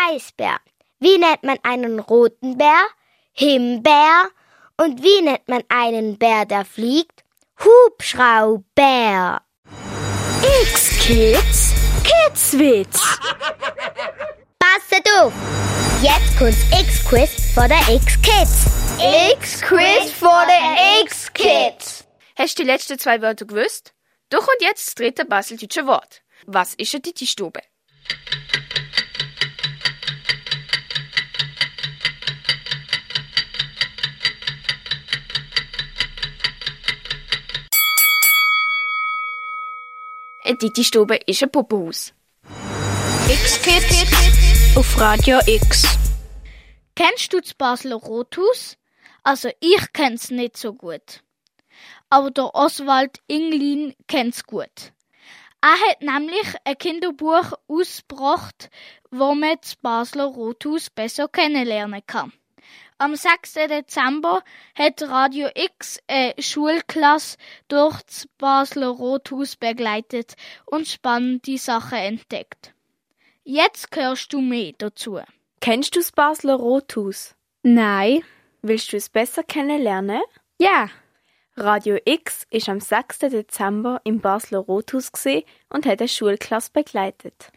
Eisbär. 0.10 0.58
Wie 1.00 1.18
nennt 1.18 1.44
man 1.44 1.58
einen 1.64 2.00
roten 2.00 2.58
Bär? 2.58 2.86
Himbeer. 3.32 4.30
Und 4.76 5.02
wie 5.02 5.22
nennt 5.22 5.48
man 5.48 5.64
einen 5.70 6.18
Bär, 6.18 6.46
der 6.46 6.66
fliegt? 6.66 7.24
Hubschrauber. 7.64 9.42
X-Kids 10.62 11.74
Kidswitz. 12.04 13.00
Passet 14.60 15.08
auf! 15.18 15.32
Jetzt 16.02 16.38
kommt's 16.38 16.66
X-Quiz 16.78 17.54
vor 17.54 17.68
der 17.70 17.80
X-Kids. 17.88 18.66
X-Quiz 19.32 20.12
vor 20.12 20.44
der 20.46 21.02
X-Kids. 21.04 22.05
Hast 22.38 22.60
du 22.60 22.64
die 22.64 22.68
letzten 22.68 23.00
zwei 23.00 23.22
Wörter 23.22 23.46
gewusst? 23.46 23.94
Doch 24.30 24.46
und 24.46 24.62
jetzt 24.62 24.88
das 24.88 24.96
dritte 24.96 25.24
baseldeutsche 25.24 25.88
Wort. 25.88 26.22
Was 26.46 26.74
ist 26.74 26.94
eine 26.94 27.02
Titi-Stube? 27.02 27.62
Eine 40.44 40.58
Titi-Stube 40.58 41.16
ist 41.26 41.42
ein 41.42 41.52
Puppenhaus. 41.52 42.14
X-Kids 43.30 44.76
auf 44.76 45.00
Radio 45.00 45.40
X. 45.48 45.84
Kennst 46.96 47.32
du 47.32 47.40
das 47.40 47.54
Basler 47.54 47.96
Rothaus? 47.96 48.76
Also 49.24 49.50
ich 49.62 49.94
kenn's 49.94 50.32
nicht 50.32 50.58
so 50.58 50.74
gut. 50.74 51.22
Aber 52.10 52.32
der 52.32 52.54
Oswald 52.56 53.20
Inglin 53.28 53.96
kennt's 54.08 54.46
gut. 54.46 54.94
Er 55.62 55.72
hat 55.90 56.02
nämlich 56.02 56.56
ein 56.64 56.78
Kinderbuch 56.78 57.54
ausgebracht, 57.68 58.70
wo 59.10 59.34
man 59.34 59.58
das 59.60 59.76
Basler 59.76 60.26
Rothaus 60.26 60.90
besser 60.90 61.28
kennenlernen 61.28 62.02
kann. 62.06 62.32
Am 62.98 63.16
6. 63.16 63.54
Dezember 63.54 64.42
hat 64.74 65.02
Radio 65.02 65.50
X 65.54 66.00
eine 66.08 66.34
Schulklasse 66.40 67.38
durch 67.68 68.02
das 68.04 68.28
Basler 68.38 68.88
Rothaus 68.88 69.58
begleitet 69.58 70.36
und 70.66 70.88
spannende 70.88 71.58
Sachen 71.58 71.98
entdeckt. 71.98 72.74
Jetzt 73.44 73.94
hörst 73.96 74.32
du 74.32 74.40
mehr 74.40 74.72
dazu. 74.78 75.20
Kennst 75.60 75.96
du 75.96 76.00
das 76.00 76.12
Basler 76.12 76.56
Rothaus? 76.56 77.36
Nein. 77.64 78.24
Willst 78.62 78.94
du 78.94 78.98
es 78.98 79.10
besser 79.10 79.44
kennenlernen? 79.44 80.22
Ja. 80.58 80.90
Radio 81.58 81.98
X 82.04 82.46
ist 82.50 82.68
am 82.68 82.82
6. 82.82 83.20
Dezember 83.20 84.02
im 84.04 84.20
Basler 84.20 84.60
Rothaus 84.60 85.14
gesehen 85.14 85.44
und 85.70 85.86
hat 85.86 86.02
eine 86.02 86.10
Schulklasse 86.10 86.70
begleitet. 86.74 87.50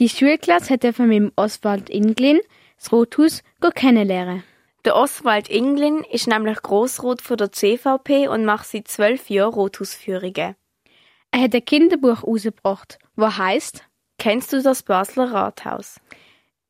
Die 0.00 0.08
Schulklasse 0.08 0.72
hat 0.72 0.96
von 0.96 1.08
meinem 1.08 1.32
Oswald 1.36 1.90
Inglin 1.90 2.40
das 2.78 2.90
Rothaus 2.92 3.42
kennenlernen. 3.74 4.42
Der 4.86 4.96
Oswald 4.96 5.50
Inglin 5.50 6.02
ist 6.10 6.28
nämlich 6.28 6.62
Grossrot 6.62 7.20
von 7.20 7.36
der 7.36 7.52
CVP 7.52 8.26
und 8.26 8.46
macht 8.46 8.66
seit 8.66 8.88
zwölf 8.88 9.28
Jahren 9.28 9.52
Rothausführungen. 9.52 10.56
Er 11.30 11.40
hat 11.40 11.54
ein 11.54 11.64
Kinderbuch 11.64 12.24
rausgebracht, 12.24 12.98
wo 13.16 13.26
heißt 13.26 13.84
Kennst 14.16 14.52
du 14.54 14.62
das 14.62 14.82
Basler 14.82 15.30
Rathaus? 15.30 16.00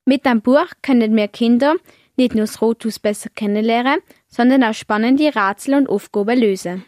Mit 0.04 0.26
dem 0.26 0.42
Buch 0.42 0.66
können 0.82 1.14
wir 1.14 1.28
Kinder 1.28 1.76
nicht 2.16 2.34
nur 2.34 2.46
das 2.46 2.60
Rothaus 2.60 2.98
besser 2.98 3.30
kennenlernen, 3.30 4.00
sondern 4.32 4.64
auch 4.64 4.74
spannende 4.74 5.32
Rätsel 5.34 5.74
und 5.74 5.88
Aufgaben 5.88 6.38
lösen. 6.38 6.84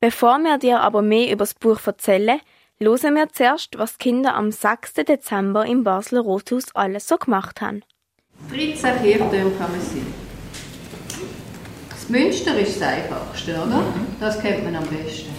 Bevor 0.00 0.38
wir 0.38 0.58
dir 0.58 0.80
aber 0.80 1.02
mehr 1.02 1.32
über 1.32 1.38
das 1.38 1.54
Buch 1.54 1.80
erzählen, 1.86 2.38
hören 2.78 3.14
wir 3.14 3.28
zuerst, 3.30 3.78
was 3.78 3.96
die 3.96 4.04
Kinder 4.04 4.34
am 4.34 4.52
6. 4.52 4.94
Dezember 4.94 5.64
im 5.64 5.82
Basler 5.82 6.20
Rothaus 6.20 6.66
alles 6.74 7.08
so 7.08 7.16
gemacht 7.16 7.60
haben. 7.62 7.82
13 8.50 9.02
Kirchtürme 9.02 9.50
kann 9.58 9.72
man 9.72 9.80
sein. 9.80 10.06
Das 11.88 12.08
Münster 12.10 12.58
ist 12.58 12.80
das 12.80 12.88
einfachste, 12.88 13.54
oder? 13.54 13.82
Das 14.20 14.40
kennt 14.40 14.62
man 14.62 14.76
am 14.76 14.86
besten. 14.86 15.30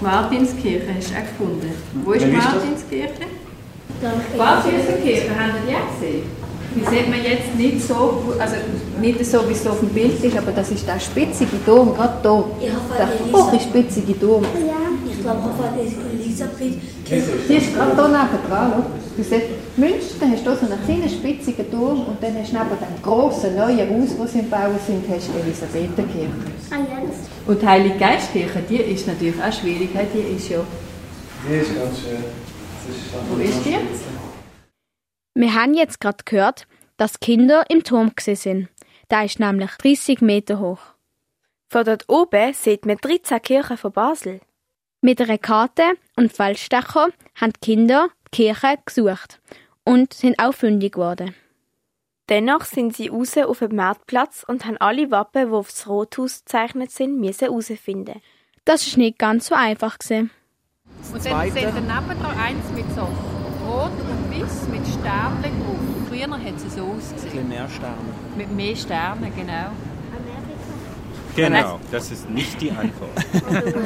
Die 0.00 0.04
Martinskirche 0.04 0.94
hast 0.96 1.10
du 1.10 1.14
auch 1.14 1.20
gefunden. 1.20 1.74
Wo 2.04 2.12
ist 2.12 2.24
die 2.24 2.30
Martinskirche? 2.30 3.26
Die 4.00 4.36
Martinskirche, 4.36 5.38
haben 5.38 5.52
Sie 5.52 5.70
die 5.70 5.76
auch 5.76 6.00
gesehen? 6.00 6.37
Die 6.74 6.80
sieht 6.80 7.08
man 7.08 7.22
jetzt 7.22 7.54
nicht 7.56 7.86
so, 7.86 8.34
also 8.38 8.56
nicht 9.00 9.24
so, 9.24 9.48
wie 9.48 9.52
es 9.52 9.66
auf 9.66 9.80
dem 9.80 9.88
Bild 9.88 10.22
ist, 10.22 10.36
aber 10.36 10.52
das 10.52 10.70
ist 10.70 10.86
der 10.86 11.00
spitzige 11.00 11.56
Dom, 11.64 11.94
gerade 11.94 12.18
da. 12.22 12.44
Der 12.98 13.08
hohe 13.32 13.60
spitzige 13.60 14.12
Dom. 14.14 14.42
Ja, 14.42 14.76
ich 15.10 15.20
glaube, 15.20 15.38
auf 15.38 15.78
Elisabeth. 16.12 16.78
Die 17.08 17.54
ist 17.54 17.74
gerade 17.74 17.96
da 17.96 18.08
neben 18.08 18.48
dran. 18.48 18.84
Du 19.16 19.24
siehst, 19.24 19.46
Münster, 19.76 20.14
dann 20.20 20.32
hast 20.32 20.46
du 20.46 20.54
so 20.54 20.72
einen 20.72 20.84
kleinen 20.84 21.08
spitzigen 21.08 21.70
Turm 21.70 22.06
und 22.06 22.22
dann 22.22 22.36
hast 22.38 22.52
du 22.52 22.56
neben 22.56 22.68
dem 22.68 23.02
grossen 23.02 23.56
neuen 23.56 23.78
Haus, 23.80 24.10
das 24.16 24.32
sie 24.32 24.38
im 24.40 24.50
Bauen 24.50 24.78
sind, 24.86 25.04
hast 25.10 25.28
du 25.28 25.32
die 25.32 25.40
Elisabethenkirche. 25.40 26.28
Ah, 26.70 26.76
ja, 26.76 27.00
das 27.02 27.16
Und 27.46 27.62
die 27.62 27.66
Heilige 27.66 27.98
Geistkirche, 27.98 28.62
die 28.68 28.76
ist 28.76 29.06
natürlich 29.06 29.42
auch 29.42 29.52
schwierig, 29.52 29.88
die 30.14 30.36
ist 30.36 30.48
ja... 30.50 30.58
Die 31.48 31.54
ist 31.54 31.74
ganz 31.74 31.98
schön. 31.98 32.22
Wo 33.30 33.42
ist 33.42 33.64
die? 33.64 33.76
Wir 35.40 35.54
haben 35.54 35.74
jetzt 35.74 36.00
gerade 36.00 36.24
gehört, 36.24 36.66
dass 36.96 37.20
Kinder 37.20 37.62
im 37.68 37.84
Turm 37.84 38.10
gesehen 38.16 38.34
sind. 38.34 38.68
Der 39.08 39.24
ist 39.24 39.38
nämlich 39.38 39.70
30 39.70 40.20
Meter 40.20 40.58
hoch. 40.58 40.80
Von 41.68 41.84
dort 41.84 42.08
oben 42.08 42.52
sieht 42.54 42.84
man 42.84 42.96
13 42.96 43.40
Kirchen 43.40 43.76
von 43.76 43.92
Basel. 43.92 44.40
Mit 45.00 45.20
einer 45.20 45.38
Karte 45.38 45.92
und 46.16 46.32
Feldstecher 46.32 47.10
haben 47.36 47.52
die 47.52 47.60
Kinder 47.60 48.08
die 48.34 48.46
Kirche 48.46 48.78
gesucht 48.84 49.40
und 49.84 50.12
sind 50.12 50.40
auch 50.40 50.54
fündig 50.54 50.94
geworden. 50.94 51.36
Dennoch 52.28 52.64
sind 52.64 52.96
sie 52.96 53.06
raus 53.06 53.38
auf 53.38 53.60
den 53.60 53.76
Marktplatz 53.76 54.44
und 54.44 54.64
haben 54.64 54.78
alle 54.78 55.12
Wappen, 55.12 55.50
die 55.50 55.54
auf 55.54 55.70
das 55.70 55.86
Rothaus 55.86 56.40
gezeichnet 56.40 56.90
sind, 56.90 57.20
müssen 57.20 57.44
herausfinden. 57.44 58.20
Das 58.64 58.84
ist 58.84 58.96
nicht 58.96 59.20
ganz 59.20 59.46
so 59.46 59.54
einfach 59.54 60.00
gewesen. 60.00 60.32
Und 61.12 61.24
dann 61.24 61.52
sind 61.52 61.64
daneben 61.64 62.22
noch 62.22 62.36
eins 62.36 62.64
mit 62.74 62.86
so 62.92 63.02
rot 63.64 64.07
weiß 64.42 64.68
mit 64.70 64.86
Sternen 64.86 65.42
drauf. 65.42 66.08
Früher 66.08 66.30
hat 66.30 66.56
es 66.56 66.74
so 66.74 66.82
ausgesehen. 66.82 67.48
mehr 67.48 67.68
Sterne. 67.68 67.96
Mit 68.36 68.54
mehr 68.54 68.76
Sternen, 68.76 69.32
genau. 69.34 69.70
Genau, 71.36 71.78
das 71.92 72.10
ist 72.10 72.28
nicht 72.28 72.60
die 72.60 72.70
Antwort. 72.70 73.10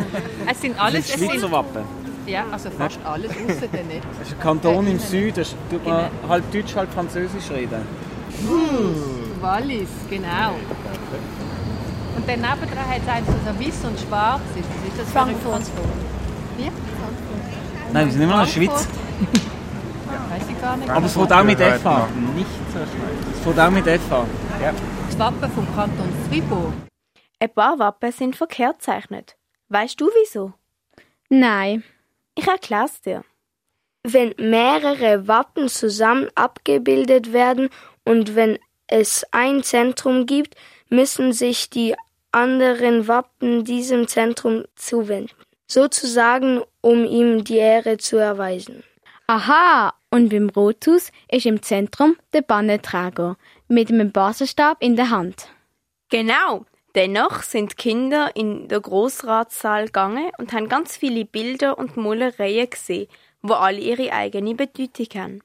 Es 0.50 0.60
sind 0.60 0.80
alles... 0.80 1.06
das 1.06 1.14
Es 1.14 1.20
ist 1.20 1.26
Schweizer 1.26 1.40
sind, 1.40 1.52
Wappen. 1.52 1.82
ja, 2.26 2.44
also 2.50 2.70
fast 2.70 2.98
alles, 3.04 3.30
außer 3.30 3.66
nicht. 3.66 4.04
Das 4.18 4.28
ist 4.28 4.34
ein 4.34 4.40
Kanton 4.40 4.86
im 4.86 4.98
Süden, 4.98 5.34
da 5.34 5.76
tut 5.76 5.86
man 5.86 6.06
halb 6.28 6.50
Deutsch, 6.50 6.74
halb 6.74 6.92
Französisch 6.94 7.50
reden. 7.50 7.82
Wallis, 9.40 9.88
genau. 10.08 10.54
Und 12.16 12.28
dann 12.28 12.40
nebendran 12.40 12.88
hat 12.88 13.02
es 13.02 13.08
eins, 13.08 13.26
das 13.26 13.54
so 13.54 13.60
weiß 13.60 13.90
und 13.90 14.00
schwarz 14.00 14.40
ist. 14.56 14.68
Was 14.68 14.88
ist 14.88 15.14
das 15.14 15.22
ein 15.26 15.36
Frankfurt? 15.36 15.62
Wie? 16.56 16.70
Nein, 17.92 18.06
wir 18.06 18.12
sind 18.12 18.22
immer 18.22 18.36
noch 18.38 18.56
in 18.56 18.62
der 18.62 18.70
Frankfurt. 18.70 19.52
Weiß 20.30 20.42
ich 20.48 20.60
gar 20.60 20.76
nicht. 20.76 20.90
Aber 20.90 21.06
es 21.06 21.12
fährt 21.14 21.32
auch 21.32 21.44
mit 21.44 21.58
noch 21.58 22.08
Nicht 22.34 22.46
so 22.72 22.78
schlecht. 22.78 23.32
Es 23.32 23.40
fährt 23.40 23.58
auch 23.58 23.70
mit 23.70 23.84
FH. 23.84 24.26
Ja. 24.60 24.74
Das 25.06 25.18
Wappen 25.18 25.50
vom 25.52 25.74
Kanton 25.74 26.08
Fribourg. 26.28 26.72
Ein 27.38 27.50
paar 27.50 27.78
Wappen 27.78 28.12
sind 28.12 28.36
verkehrt 28.36 28.78
gezeichnet. 28.78 29.36
Weißt 29.68 30.00
du 30.00 30.08
wieso? 30.20 30.52
Nein. 31.28 31.82
Ich 32.34 32.46
erkläre 32.46 32.84
es 32.84 33.00
dir. 33.00 33.24
Wenn 34.04 34.34
mehrere 34.38 35.28
Wappen 35.28 35.68
zusammen 35.68 36.28
abgebildet 36.34 37.32
werden 37.32 37.68
und 38.04 38.34
wenn 38.34 38.58
es 38.86 39.26
ein 39.30 39.62
Zentrum 39.62 40.26
gibt, 40.26 40.56
müssen 40.88 41.32
sich 41.32 41.70
die 41.70 41.94
anderen 42.32 43.08
Wappen 43.08 43.64
diesem 43.64 44.08
Zentrum 44.08 44.64
zuwenden, 44.74 45.34
sozusagen 45.66 46.62
um 46.80 47.04
ihm 47.04 47.44
die 47.44 47.58
Ehre 47.58 47.98
zu 47.98 48.16
erweisen. 48.16 48.82
Aha, 49.26 49.94
und 50.10 50.28
beim 50.28 50.50
Rothaus 50.50 51.10
ist 51.30 51.46
im 51.46 51.62
Zentrum 51.62 52.16
der 52.32 52.42
Bannenträger 52.42 53.36
mit 53.68 53.90
einem 53.90 54.12
Basenstab 54.12 54.78
in 54.80 54.96
der 54.96 55.10
Hand. 55.10 55.48
Genau. 56.10 56.66
Dennoch 56.94 57.42
sind 57.42 57.72
die 57.72 57.76
Kinder 57.76 58.30
in 58.34 58.68
den 58.68 58.82
Grossratssaal 58.82 59.86
gegangen 59.86 60.30
und 60.36 60.52
haben 60.52 60.68
ganz 60.68 60.94
viele 60.96 61.24
Bilder 61.24 61.78
und 61.78 61.96
Malereien 61.96 62.68
gesehen, 62.68 63.08
wo 63.40 63.54
alle 63.54 63.78
ihre 63.78 64.12
eigene 64.12 64.54
Bedeutung 64.54 65.06
haben. 65.14 65.40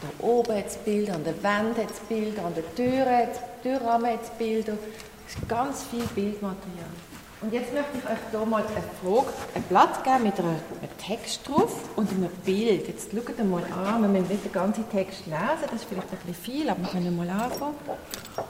Da 0.00 0.24
oben 0.24 0.56
hat 0.56 0.68
es 0.68 0.76
Bilder, 0.78 1.14
an 1.14 1.24
der 1.24 1.42
Wand 1.42 1.76
hat 1.76 1.90
es 1.90 2.00
Bilder, 2.00 2.44
an 2.46 2.54
der 2.54 2.74
Tür 2.74 3.04
hat 3.04 3.62
Türrahmen 3.62 4.12
hat 4.12 4.22
es 4.22 4.30
Bilder. 4.30 4.78
Es 5.26 5.34
ist 5.34 5.48
ganz 5.48 5.84
viel 5.84 6.04
Bildmaterial. 6.14 6.86
Und 7.42 7.52
jetzt 7.52 7.72
möchte 7.72 7.98
ich 7.98 8.04
euch 8.04 8.18
hier 8.30 8.46
mal 8.46 8.62
eine 8.62 8.82
Frage, 9.02 9.32
ein 9.54 9.62
Blatt 9.64 10.02
geben 10.02 10.22
mit 10.22 10.38
einem 10.38 10.56
Text 10.96 11.46
drauf 11.46 11.70
und 11.94 12.10
einem 12.10 12.30
Bild. 12.44 12.88
Jetzt 12.88 13.10
schaut 13.12 13.38
mal 13.44 13.62
an, 13.64 14.02
wir 14.02 14.08
müssen 14.08 14.28
nicht 14.28 14.44
den 14.46 14.52
ganzen 14.52 14.88
Text 14.90 15.26
lesen, 15.26 15.66
das 15.70 15.72
ist 15.74 15.84
vielleicht 15.84 16.10
ein 16.10 16.18
bisschen 16.18 16.34
viel, 16.34 16.70
aber 16.70 16.80
wir 16.80 16.88
können 16.88 17.14
mal 17.14 17.28
anfangen. 17.28 17.74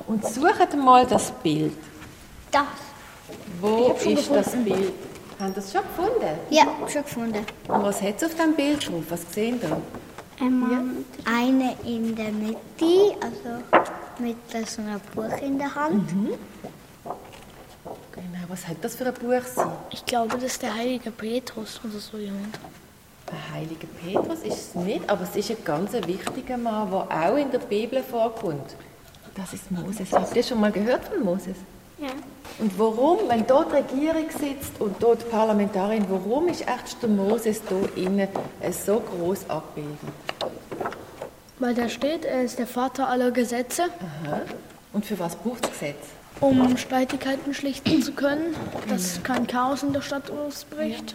Und 0.06 0.24
sucht 0.24 0.76
mal 0.76 1.04
das 1.04 1.32
Bild. 1.32 1.76
Das. 2.52 2.62
Wo 3.60 3.96
ist 4.04 4.30
das. 4.30 4.52
Bild? 4.52 4.92
Haben 5.40 5.54
das 5.54 5.72
schon 5.72 5.82
gefunden? 5.82 6.38
Ja, 6.50 6.66
schon 6.90 7.02
gefunden. 7.02 7.44
Und 7.68 7.82
was 7.82 8.00
hat 8.00 8.22
es 8.22 8.24
auf 8.24 8.36
dem 8.36 8.54
Bild 8.54 8.88
drauf? 8.88 9.02
Was 9.08 9.34
sehen 9.34 9.60
ihr? 9.60 9.82
Eine 11.24 11.76
in 11.84 12.14
der 12.14 12.30
Mitte, 12.30 13.16
also 13.20 13.62
mit 14.18 14.36
so 14.48 14.80
einem 14.80 15.00
Buch 15.14 15.42
in 15.42 15.58
der 15.58 15.74
Hand. 15.74 16.08
Genau, 18.12 18.44
was 18.48 18.66
hat 18.66 18.76
das 18.82 18.96
für 18.96 19.06
ein 19.06 19.14
Buch 19.14 19.42
sein? 19.44 19.70
Ich 19.90 20.04
glaube, 20.04 20.34
das 20.34 20.42
ist 20.42 20.62
der 20.62 20.74
heilige 20.74 21.10
Petrus 21.10 21.80
oder 21.84 21.98
so 21.98 22.16
jemand. 22.16 22.58
Der 23.30 23.54
heilige 23.54 23.86
Petrus 23.86 24.40
ist 24.40 24.68
es 24.68 24.74
nicht, 24.74 25.08
aber 25.10 25.22
es 25.24 25.34
ist 25.34 25.50
ein 25.50 25.64
ganz 25.64 25.92
wichtiger 25.92 26.56
Mann, 26.56 26.90
der 26.90 27.00
auch 27.10 27.36
in 27.36 27.50
der 27.50 27.58
Bibel 27.58 28.02
vorkommt. 28.02 28.76
Das 29.34 29.52
ist 29.52 29.70
Moses. 29.70 30.12
Habt 30.12 30.34
ihr 30.34 30.42
schon 30.42 30.60
mal 30.60 30.72
gehört 30.72 31.04
von 31.08 31.24
Moses? 31.24 31.56
Ja. 31.98 32.08
Und 32.58 32.78
warum, 32.78 33.18
wenn 33.28 33.46
dort 33.46 33.72
die 33.72 33.76
Regierung 33.76 34.30
sitzt 34.30 34.80
und 34.80 35.02
dort 35.02 35.22
die 35.22 35.26
Parlamentarin, 35.26 36.06
warum 36.08 36.48
ist 36.48 36.62
echt 36.62 37.02
der 37.02 37.08
Moses 37.08 37.60
hier 37.68 38.06
innen 38.06 38.28
so 38.70 39.00
groß 39.00 39.50
abgebildet? 39.50 39.98
Weil 41.58 41.74
da 41.74 41.88
steht, 41.88 42.24
er 42.24 42.42
ist 42.42 42.58
der 42.58 42.66
Vater 42.66 43.08
aller 43.08 43.30
Gesetze, 43.30 43.84
Aha. 43.84 44.42
Und 44.92 45.04
für 45.04 45.18
was 45.18 45.36
braucht 45.36 45.64
das 45.64 45.72
Gesetz? 45.72 46.06
Um 46.40 46.76
Streitigkeiten 46.76 47.54
schlichten 47.54 48.02
zu 48.02 48.12
können, 48.12 48.54
dass 48.88 49.22
kein 49.22 49.46
Chaos 49.46 49.82
in 49.82 49.92
der 49.92 50.02
Stadt 50.02 50.30
ausbricht. 50.30 51.14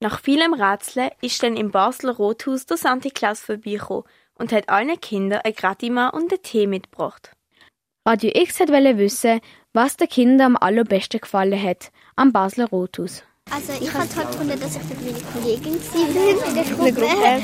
Nach 0.00 0.20
vielem 0.20 0.54
Rätseln 0.54 1.10
ist 1.20 1.42
dann 1.42 1.56
im 1.56 1.70
Basler 1.70 2.16
Rothaus 2.16 2.66
der 2.66 2.76
Santi 2.76 3.10
Claus 3.10 3.40
vorbeigekommen 3.40 4.04
und 4.34 4.52
hat 4.52 4.68
allen 4.68 5.00
Kindern 5.00 5.40
ein 5.44 5.54
Gratima 5.54 6.08
und 6.08 6.32
einen 6.32 6.42
Tee 6.42 6.66
mitgebracht. 6.66 7.32
Radio 8.06 8.30
X 8.32 8.60
hat 8.60 8.70
wollte 8.70 8.96
wissen, 8.96 9.40
was 9.72 9.96
den 9.96 10.08
Kindern 10.08 10.54
am 10.54 10.56
allerbesten 10.56 11.20
gefallen 11.20 11.60
hat 11.60 11.90
am 12.16 12.32
Basler 12.32 12.68
Rothaus. 12.68 13.24
Also 13.50 13.72
ich 13.80 13.92
habe 13.92 14.06
halt 14.16 14.30
gefunden, 14.30 14.60
dass 14.60 14.76
ich 14.76 14.82
mit 14.84 15.04
meiner 15.04 15.24
Kollegin 15.32 15.80
war 15.94 16.48
in 16.48 16.54
der 16.54 16.64
Gruppe. 16.64 17.42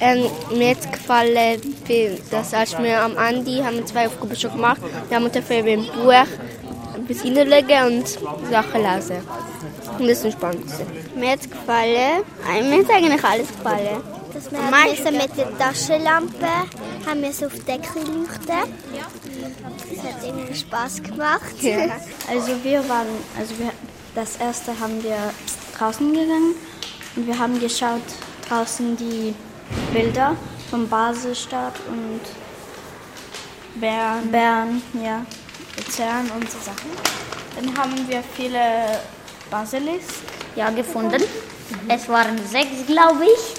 Ähm, 0.00 0.26
mir 0.56 0.70
hat 0.70 0.78
es 0.80 0.90
gefallen, 0.90 1.60
dass 2.30 2.54
als 2.54 2.78
wir 2.78 3.00
am 3.02 3.16
Ende 3.16 3.64
haben 3.64 3.76
wir 3.76 3.86
zwei 3.86 4.06
Aufgaben 4.08 4.34
schon 4.36 4.52
gemacht. 4.52 4.80
Wir 5.08 5.16
haben 5.16 5.30
dafür 5.30 5.62
beim 5.62 5.86
Buch 5.86 6.12
etwas 6.12 7.22
hineinlegen 7.22 7.84
und 7.86 8.08
Sachen 8.50 8.82
lesen. 8.82 9.16
Und 9.98 10.08
das 10.08 10.24
war 10.24 10.30
spannend. 10.32 10.64
Mir 11.16 11.30
hat 11.32 11.40
es 11.40 11.50
gefallen. 11.50 12.22
Mir 12.68 12.78
hat 12.78 12.90
eigentlich 12.90 13.24
alles 13.24 13.48
gefallen. 13.48 14.00
Dass 14.32 14.50
wir 14.50 14.58
meisten- 14.70 15.16
mit 15.18 15.36
der 15.36 15.58
Taschenlampe 15.58 16.46
haben 17.06 17.22
wir 17.22 17.32
so 17.32 17.46
auf 17.46 17.52
die 17.52 17.60
Decke 17.60 17.98
leuchten. 17.98 18.72
Das 19.90 20.04
hat 20.04 20.24
irgendwie 20.24 20.54
Spaß 20.54 21.02
gemacht. 21.02 21.42
Also 22.30 22.52
wir 22.62 22.78
waren, 22.88 23.08
also 23.38 23.58
wir, 23.58 23.70
das 24.14 24.36
erste 24.36 24.78
haben 24.78 25.02
wir 25.02 25.32
draußen 25.76 26.12
gegangen 26.12 26.54
und 27.16 27.26
wir 27.26 27.38
haben 27.38 27.58
geschaut 27.60 28.02
draußen 28.48 28.96
die 28.96 29.34
Bilder 29.92 30.36
von 30.70 30.88
Baselstadt 30.88 31.74
und 31.88 32.20
Bern, 33.80 34.30
Bern, 34.30 34.82
ja, 35.02 35.24
Luzern 35.76 36.30
und 36.30 36.50
so 36.50 36.58
Sachen. 36.58 36.90
Dann 37.56 37.76
haben 37.76 38.08
wir 38.08 38.22
viele 38.22 39.00
Basilisk 39.50 40.22
ja, 40.56 40.70
gefunden. 40.70 41.22
Es 41.88 42.08
waren 42.08 42.38
sechs, 42.46 42.86
glaube 42.86 43.24
ich. 43.24 43.54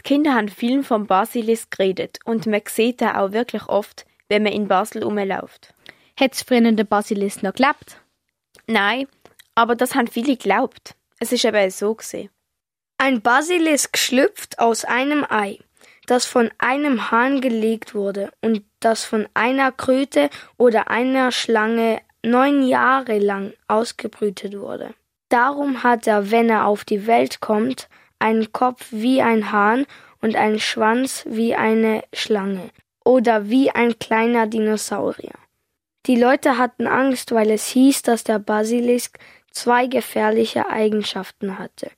Die 0.00 0.02
Kinder 0.02 0.34
haben 0.34 0.48
viel 0.48 0.82
vom 0.82 1.06
Basilisk 1.06 1.76
geredet 1.76 2.18
und 2.24 2.46
man 2.46 2.62
sieht 2.68 3.00
den 3.00 3.10
auch 3.10 3.32
wirklich 3.32 3.68
oft, 3.68 4.06
wenn 4.28 4.42
man 4.42 4.52
in 4.52 4.66
Basel 4.66 5.04
rumläuft. 5.04 5.74
Hat 6.18 6.34
es 6.34 6.42
früher 6.42 6.72
der 6.72 6.84
Basilisk 6.84 7.42
noch 7.42 7.54
gelebt? 7.54 8.00
Nein, 8.66 9.06
aber 9.54 9.76
das 9.76 9.94
haben 9.94 10.08
viele 10.08 10.36
geglaubt. 10.36 10.94
Es 11.18 11.32
ist 11.32 11.44
eben 11.44 11.70
so 11.70 11.94
gesehen. 11.94 12.30
Ein 12.98 13.20
Basilisk 13.20 13.98
schlüpft 13.98 14.58
aus 14.58 14.84
einem 14.84 15.24
Ei, 15.28 15.58
das 16.06 16.24
von 16.24 16.50
einem 16.58 17.10
Hahn 17.10 17.40
gelegt 17.40 17.94
wurde 17.94 18.30
und 18.40 18.64
das 18.80 19.04
von 19.04 19.28
einer 19.34 19.72
Kröte 19.72 20.30
oder 20.56 20.88
einer 20.88 21.32
Schlange 21.32 22.00
neun 22.24 22.62
Jahre 22.62 23.18
lang 23.18 23.52
ausgebrütet 23.68 24.58
wurde. 24.58 24.94
Darum 25.28 25.82
hat 25.82 26.06
er, 26.06 26.30
wenn 26.30 26.50
er 26.50 26.66
auf 26.66 26.84
die 26.84 27.06
Welt 27.06 27.40
kommt, 27.40 27.88
einen 28.18 28.52
Kopf 28.52 28.86
wie 28.90 29.22
ein 29.22 29.50
Hahn 29.50 29.86
und 30.20 30.36
einen 30.36 30.60
Schwanz 30.60 31.24
wie 31.26 31.54
eine 31.54 32.04
Schlange 32.12 32.70
oder 33.04 33.48
wie 33.48 33.70
ein 33.70 33.98
kleiner 33.98 34.46
Dinosaurier. 34.46 35.34
Die 36.06 36.16
Leute 36.16 36.58
hatten 36.58 36.86
Angst, 36.86 37.32
weil 37.32 37.50
es 37.50 37.68
hieß, 37.68 38.02
dass 38.02 38.24
der 38.24 38.40
Basilisk 38.40 39.18
zwei 39.52 39.86
gefährliche 39.86 40.68
Eigenschaften 40.68 41.58
hatte. 41.58 41.90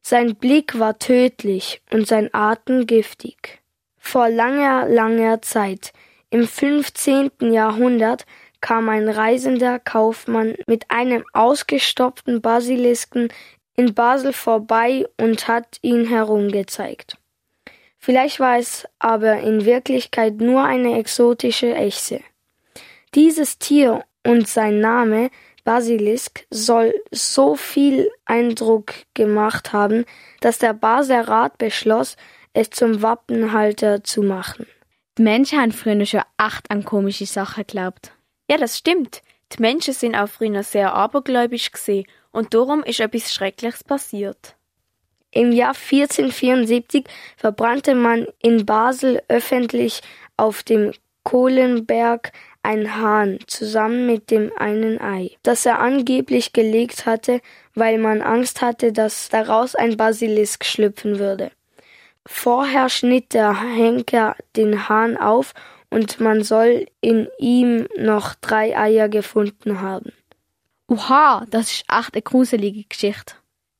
Sein 0.00 0.36
Blick 0.36 0.78
war 0.78 0.98
tödlich 0.98 1.82
und 1.92 2.06
sein 2.06 2.32
Atem 2.32 2.86
giftig. 2.86 3.60
Vor 3.98 4.28
langer, 4.28 4.88
langer 4.88 5.42
Zeit, 5.42 5.92
im 6.30 6.46
15. 6.46 7.30
Jahrhundert, 7.40 8.24
kam 8.60 8.88
ein 8.88 9.08
reisender 9.08 9.78
Kaufmann 9.78 10.54
mit 10.66 10.90
einem 10.90 11.24
ausgestopften 11.32 12.40
Basilisken 12.40 13.28
in 13.76 13.94
Basel 13.94 14.32
vorbei 14.32 15.06
und 15.20 15.46
hat 15.46 15.78
ihn 15.82 16.06
herumgezeigt. 16.08 17.18
Vielleicht 17.98 18.40
war 18.40 18.58
es 18.58 18.86
aber 18.98 19.40
in 19.40 19.64
Wirklichkeit 19.64 20.36
nur 20.36 20.62
eine 20.62 20.98
exotische 20.98 21.74
Echse. 21.74 22.20
Dieses 23.16 23.58
Tier 23.58 24.04
und 24.26 24.46
sein 24.46 24.80
Name 24.80 25.30
Basilisk 25.64 26.46
soll 26.50 26.92
so 27.10 27.56
viel 27.56 28.10
Eindruck 28.26 28.92
gemacht 29.14 29.72
haben, 29.72 30.04
dass 30.40 30.58
der 30.58 30.74
Basler 30.74 31.26
Rat 31.26 31.56
beschloss, 31.56 32.16
es 32.52 32.68
zum 32.68 33.00
Wappenhalter 33.00 34.04
zu 34.04 34.20
machen. 34.22 34.66
Die 35.16 35.22
Menschen 35.22 35.58
haben 35.58 35.72
früher 35.72 36.04
schon 36.04 36.24
acht 36.36 36.70
an 36.70 36.84
komische 36.84 37.24
Sachen 37.24 37.64
geglaubt. 37.66 38.12
Ja, 38.50 38.58
das 38.58 38.76
stimmt. 38.76 39.22
Die 39.52 39.62
Menschen 39.62 39.94
sind 39.94 40.14
auch 40.14 40.28
früher 40.28 40.62
sehr 40.62 40.92
abergläubisch 40.92 41.72
gesehen 41.72 42.06
und 42.32 42.52
darum 42.52 42.82
ist 42.82 43.00
etwas 43.00 43.32
Schreckliches 43.32 43.82
passiert. 43.82 44.56
Im 45.30 45.52
Jahr 45.52 45.74
1474 45.74 47.06
verbrannte 47.38 47.94
man 47.94 48.26
in 48.42 48.66
Basel 48.66 49.22
öffentlich 49.28 50.02
auf 50.36 50.62
dem 50.62 50.92
Kohlenberg 51.26 52.30
ein 52.66 52.96
Hahn 52.96 53.38
zusammen 53.46 54.06
mit 54.06 54.32
dem 54.32 54.50
einen 54.58 55.00
Ei, 55.00 55.36
das 55.44 55.64
er 55.64 55.78
angeblich 55.78 56.52
gelegt 56.52 57.06
hatte, 57.06 57.40
weil 57.74 57.96
man 57.96 58.22
Angst 58.22 58.60
hatte, 58.60 58.92
dass 58.92 59.28
daraus 59.28 59.76
ein 59.76 59.96
Basilisk 59.96 60.64
schlüpfen 60.64 61.20
würde. 61.20 61.52
Vorher 62.26 62.88
schnitt 62.88 63.34
der 63.34 63.60
Henker 63.60 64.34
den 64.56 64.88
Hahn 64.88 65.16
auf 65.16 65.54
und 65.90 66.18
man 66.18 66.42
soll 66.42 66.86
in 67.00 67.28
ihm 67.38 67.86
noch 67.96 68.34
drei 68.34 68.76
Eier 68.76 69.08
gefunden 69.08 69.80
haben. 69.80 70.12
Oha, 70.88 71.46
das 71.48 71.70
ist 71.70 71.84
echt 71.88 72.14
eine 72.14 72.22
gruselige 72.22 72.82
Geschichte. 72.88 73.34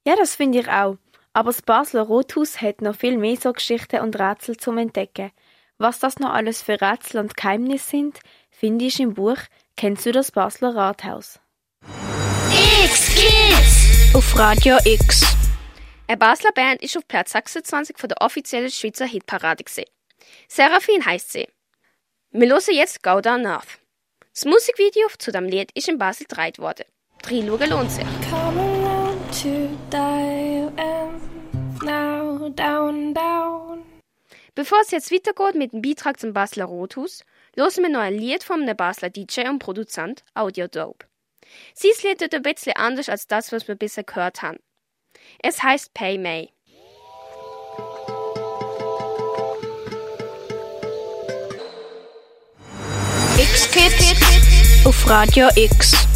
Ja, 0.06 0.14
das 0.14 0.36
finde 0.36 0.60
ich 0.60 0.68
auch. 0.68 0.96
Aber 1.32 1.50
das 1.50 1.60
Basler 1.60 2.02
Rothaus 2.02 2.62
hat 2.62 2.82
noch 2.82 2.94
viel 2.94 3.18
mehr 3.18 3.36
so 3.36 3.52
Geschichten 3.52 4.00
und 4.00 4.18
Rätsel 4.18 4.56
zum 4.56 4.78
Entdecken. 4.78 5.32
Was 5.78 5.98
das 5.98 6.18
noch 6.18 6.32
alles 6.32 6.62
für 6.62 6.80
Rätsel 6.80 7.20
und 7.20 7.36
Geheimnisse 7.36 7.90
sind, 7.90 8.20
finde 8.58 8.86
ich 8.86 9.00
im 9.00 9.14
Buch 9.14 9.38
Kennst 9.76 10.06
du 10.06 10.12
das 10.12 10.32
Basler 10.32 10.74
Rathaus? 10.74 11.38
X 12.84 13.14
Kids 13.14 14.14
auf 14.14 14.38
Radio 14.38 14.78
X. 14.84 15.36
Eine 16.08 16.16
Basler 16.16 16.52
Band 16.52 16.82
ist 16.82 16.96
auf 16.96 17.06
Platz 17.06 17.32
26 17.32 17.98
von 17.98 18.08
der 18.08 18.22
offiziellen 18.22 18.70
Schweizer 18.70 19.04
Hitparade 19.04 19.64
gesehen. 19.64 19.90
Seraphin 20.48 21.04
heißt 21.04 21.32
sie. 21.32 21.46
Wir 22.30 22.48
hören 22.48 22.62
jetzt 22.74 23.02
Go 23.02 23.20
Down 23.20 23.42
North. 23.42 23.78
Das 24.32 24.46
Musikvideo 24.46 25.08
zu 25.18 25.30
dem 25.30 25.44
Lied 25.44 25.70
ist 25.72 25.88
in 25.88 25.98
Basel 25.98 26.26
gedreht 26.26 26.58
worden. 26.58 26.86
Reinschauen 27.24 27.70
lohnt 27.70 27.90
sich. 27.90 28.06
Come 28.30 28.60
around 28.60 29.42
to 29.42 29.76
and 30.78 31.82
now 31.82 32.48
down, 32.48 33.12
down. 33.12 33.82
Bevor 34.54 34.80
es 34.80 34.90
jetzt 34.90 35.12
weitergeht 35.12 35.54
mit 35.54 35.72
dem 35.74 35.82
Beitrag 35.82 36.18
zum 36.18 36.32
Basler 36.32 36.64
Rothaus, 36.64 37.22
hören 37.56 37.82
wir 37.82 37.88
noch 37.88 38.00
ein 38.00 38.18
Lied 38.18 38.44
von 38.44 38.62
einem 38.62 38.76
Basler 38.76 39.10
DJ 39.10 39.48
und 39.48 39.58
Produzent 39.58 40.24
Audio 40.34 40.68
Dope. 40.68 41.06
Sein 41.74 41.90
Lied 42.02 42.20
tut 42.20 42.34
ein 42.34 42.42
bisschen 42.42 42.74
anders 42.76 43.08
als 43.08 43.26
das, 43.26 43.50
was 43.52 43.66
wir 43.66 43.74
bisher 43.74 44.04
gehört 44.04 44.42
haben. 44.42 44.58
Es 45.42 45.62
heißt 45.62 45.94
Pay 45.94 46.18
May. 46.18 46.50
Auf 54.84 55.08
Radio 55.10 55.48
X. 55.56 56.06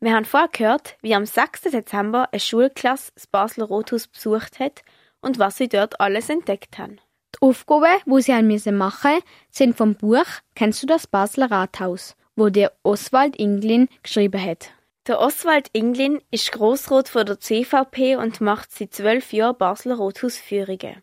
Wir 0.00 0.14
haben 0.14 0.24
vorher 0.24 0.48
gehört, 0.48 0.96
wie 1.00 1.14
am 1.14 1.24
6. 1.26 1.62
Dezember 1.62 2.28
eine 2.30 2.40
Schulklasse 2.40 3.10
das 3.14 3.26
Basler 3.26 3.64
Rotus 3.64 4.06
besucht 4.06 4.58
hat 4.58 4.82
und 5.20 5.38
was 5.38 5.56
sie 5.56 5.68
dort 5.68 6.00
alles 6.00 6.28
entdeckt 6.28 6.78
haben. 6.78 7.00
Die 7.40 7.46
Aufgaben, 7.46 8.02
wo 8.06 8.18
sie 8.18 8.34
haben 8.34 8.48
müssen 8.48 8.76
machen, 8.76 9.18
sind 9.50 9.76
vom 9.76 9.94
Buch 9.94 10.26
Kennst 10.54 10.82
du 10.82 10.86
das 10.86 11.06
Basler 11.06 11.50
Rathaus, 11.50 12.16
wo 12.34 12.48
der 12.48 12.72
Oswald 12.82 13.36
Inglin 13.36 13.88
geschrieben 14.02 14.42
hat. 14.42 14.70
Der 15.06 15.20
Oswald 15.20 15.70
Inglin 15.72 16.20
ist 16.30 16.52
Grossrot 16.52 17.08
von 17.08 17.24
der 17.24 17.38
CVP 17.38 18.16
und 18.16 18.40
macht 18.40 18.72
seit 18.72 18.92
zwölf 18.92 19.32
Jahren 19.32 19.56
Basler 19.56 19.96
Rothausführungen. 19.96 20.96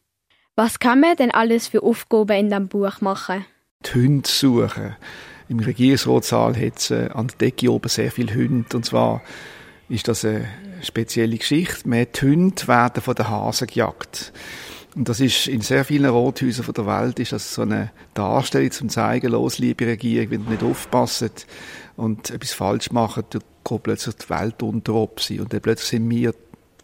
Was 0.56 0.80
kann 0.80 1.00
man 1.00 1.16
denn 1.16 1.32
alles 1.32 1.68
für 1.68 1.84
Aufgaben 1.84 2.38
in 2.38 2.50
dem 2.50 2.68
Buch 2.68 3.02
machen? 3.02 3.46
Die 3.86 3.94
Hunde 3.94 4.30
suchen. 4.30 4.96
Im 5.48 5.60
Regierungsratssaal 5.60 6.56
hat 6.56 6.78
es 6.78 6.92
äh, 6.92 7.10
an 7.14 7.28
der 7.28 7.38
Decke 7.38 7.72
oben 7.72 7.90
sehr 7.90 8.12
viele 8.12 8.34
Hunde. 8.34 8.76
Und 8.76 8.86
zwar 8.86 9.22
ist 9.90 10.08
das 10.08 10.26
eine 10.26 10.48
spezielle 10.82 11.38
Geschichte. 11.38 11.88
Mehr 11.88 12.06
die 12.06 12.22
Hunde 12.22 12.68
werden 12.68 13.02
von 13.02 13.16
den 13.16 13.30
Hasen 13.30 13.68
gejagt. 13.68 14.34
Und 14.96 15.10
das 15.10 15.20
ist 15.20 15.48
in 15.48 15.60
sehr 15.60 15.84
vielen 15.84 16.10
Rothäusern 16.10 16.74
der 16.74 16.88
Welt 16.88 17.20
ist 17.20 17.34
das 17.34 17.54
so 17.54 17.64
eine 17.64 17.92
Darstellung 18.14 18.72
zum 18.72 18.88
zeigen, 18.88 19.32
los, 19.32 19.60
liebe 19.60 19.86
Regierung, 19.86 20.32
wenn 20.32 20.44
ihr 20.46 20.52
nicht 20.52 20.64
aufpasst 20.64 21.46
und 21.98 22.30
etwas 22.30 22.54
falsch 22.54 22.92
macht, 22.92 23.34
dann 23.36 23.42
geht 23.66 23.84
plötzlich 23.84 24.16
die 24.16 24.30
Welt 24.30 24.64
unter 24.64 24.94
ob 24.94 25.20
sie. 25.20 25.42
Und 25.42 25.52
dann 25.52 25.60
plötzlich 25.60 25.90
sind 25.90 26.10
wir 26.10 26.34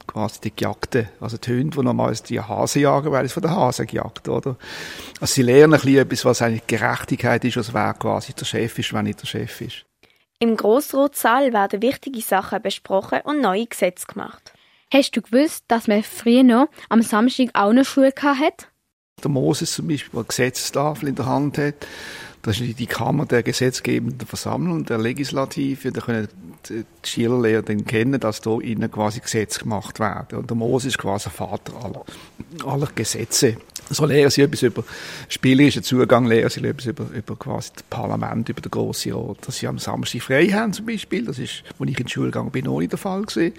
quasi 0.07 0.41
die 0.41 0.53
Gejagten, 0.53 1.07
also 1.21 1.37
die 1.37 1.51
Hunde, 1.51 1.77
die 1.77 1.83
normalerweise 1.83 2.23
die 2.23 2.41
Hasen 2.41 2.81
jagen, 2.81 3.11
weil 3.13 3.25
es 3.25 3.31
von 3.31 3.43
den 3.43 3.55
Hasen 3.55 3.87
gejagt, 3.87 4.27
oder? 4.27 4.57
Also 5.21 5.35
sie 5.35 5.43
lernen 5.43 5.75
ein 5.75 5.79
bisschen 5.79 5.99
etwas, 5.99 6.25
was 6.25 6.41
eigentlich 6.41 6.67
Gerechtigkeit 6.67 7.45
ist, 7.45 7.55
was 7.55 7.73
wer 7.73 7.93
quasi 7.93 8.33
der 8.33 8.45
Chef 8.45 8.77
ist, 8.77 8.91
wenn 8.91 9.05
nicht 9.05 9.21
der 9.21 9.27
Chef 9.27 9.61
ist. 9.61 9.85
Im 10.39 10.57
Grossrotsaal 10.57 11.53
werden 11.53 11.81
wichtige 11.81 12.19
Sachen 12.19 12.61
besprochen 12.61 13.19
und 13.23 13.41
neue 13.41 13.67
Gesetze 13.67 14.05
gemacht. 14.07 14.51
Hast 14.93 15.15
du 15.15 15.21
gewusst, 15.21 15.63
dass 15.69 15.87
man 15.87 16.03
früher 16.03 16.43
noch 16.43 16.67
am 16.89 17.01
Samstag 17.01 17.51
auch 17.53 17.71
noch 17.71 17.85
Schule 17.85 18.11
hat? 18.21 18.67
Der 19.23 19.31
Moses 19.31 19.71
zum 19.71 19.87
Beispiel, 19.87 20.11
der 20.11 20.23
Gesetzestafel 20.25 21.07
in 21.07 21.15
der 21.15 21.27
Hand 21.27 21.57
hat, 21.57 21.87
das 22.41 22.59
ist 22.59 22.77
die 22.77 22.87
Kammer 22.87 23.25
der 23.25 23.43
gesetzgebenden 23.43 24.27
Versammlung, 24.27 24.83
der 24.83 24.97
Legislative. 24.97 25.91
Da 25.91 26.01
können 26.01 26.27
die 26.67 26.83
Schülerlehrer 27.03 27.61
dann 27.61 27.85
kennen, 27.85 28.19
dass 28.19 28.41
da 28.41 28.59
innen 28.59 28.91
quasi 28.91 29.19
Gesetze 29.21 29.59
gemacht 29.59 29.99
werden. 29.99 30.39
Und 30.39 30.49
der 30.49 30.57
Moses 30.57 30.87
ist 30.87 30.97
quasi 30.97 31.29
Vater 31.29 31.73
aller, 31.81 32.03
aller 32.65 32.89
Gesetze. 32.93 33.57
So 33.91 34.05
lehren 34.05 34.31
sie 34.31 34.41
etwas 34.41 34.63
über 34.63 34.83
spielerischen 35.29 35.83
Zugang, 35.83 36.25
lehren 36.25 36.49
sie 36.49 36.63
etwas 36.65 36.87
über, 36.87 37.05
über 37.13 37.35
quasi 37.37 37.69
das 37.75 37.83
Parlament, 37.83 38.49
über 38.49 38.61
den 38.61 38.71
grossen 38.71 39.13
Rat. 39.13 39.37
Dass 39.47 39.57
sie 39.57 39.67
am 39.67 39.77
Samstag 39.77 40.23
frei 40.23 40.47
haben 40.47 40.73
zum 40.73 40.87
Beispiel. 40.87 41.25
Das 41.25 41.37
ist, 41.37 41.63
als 41.79 41.89
ich 41.89 41.99
in 41.99 42.05
die 42.05 42.11
Schule 42.11 42.31
gegangen 42.31 42.51
bin, 42.51 42.65
noch 42.65 42.79
nicht 42.79 42.91
der 42.91 42.99
Fall 42.99 43.21
gewesen. 43.21 43.53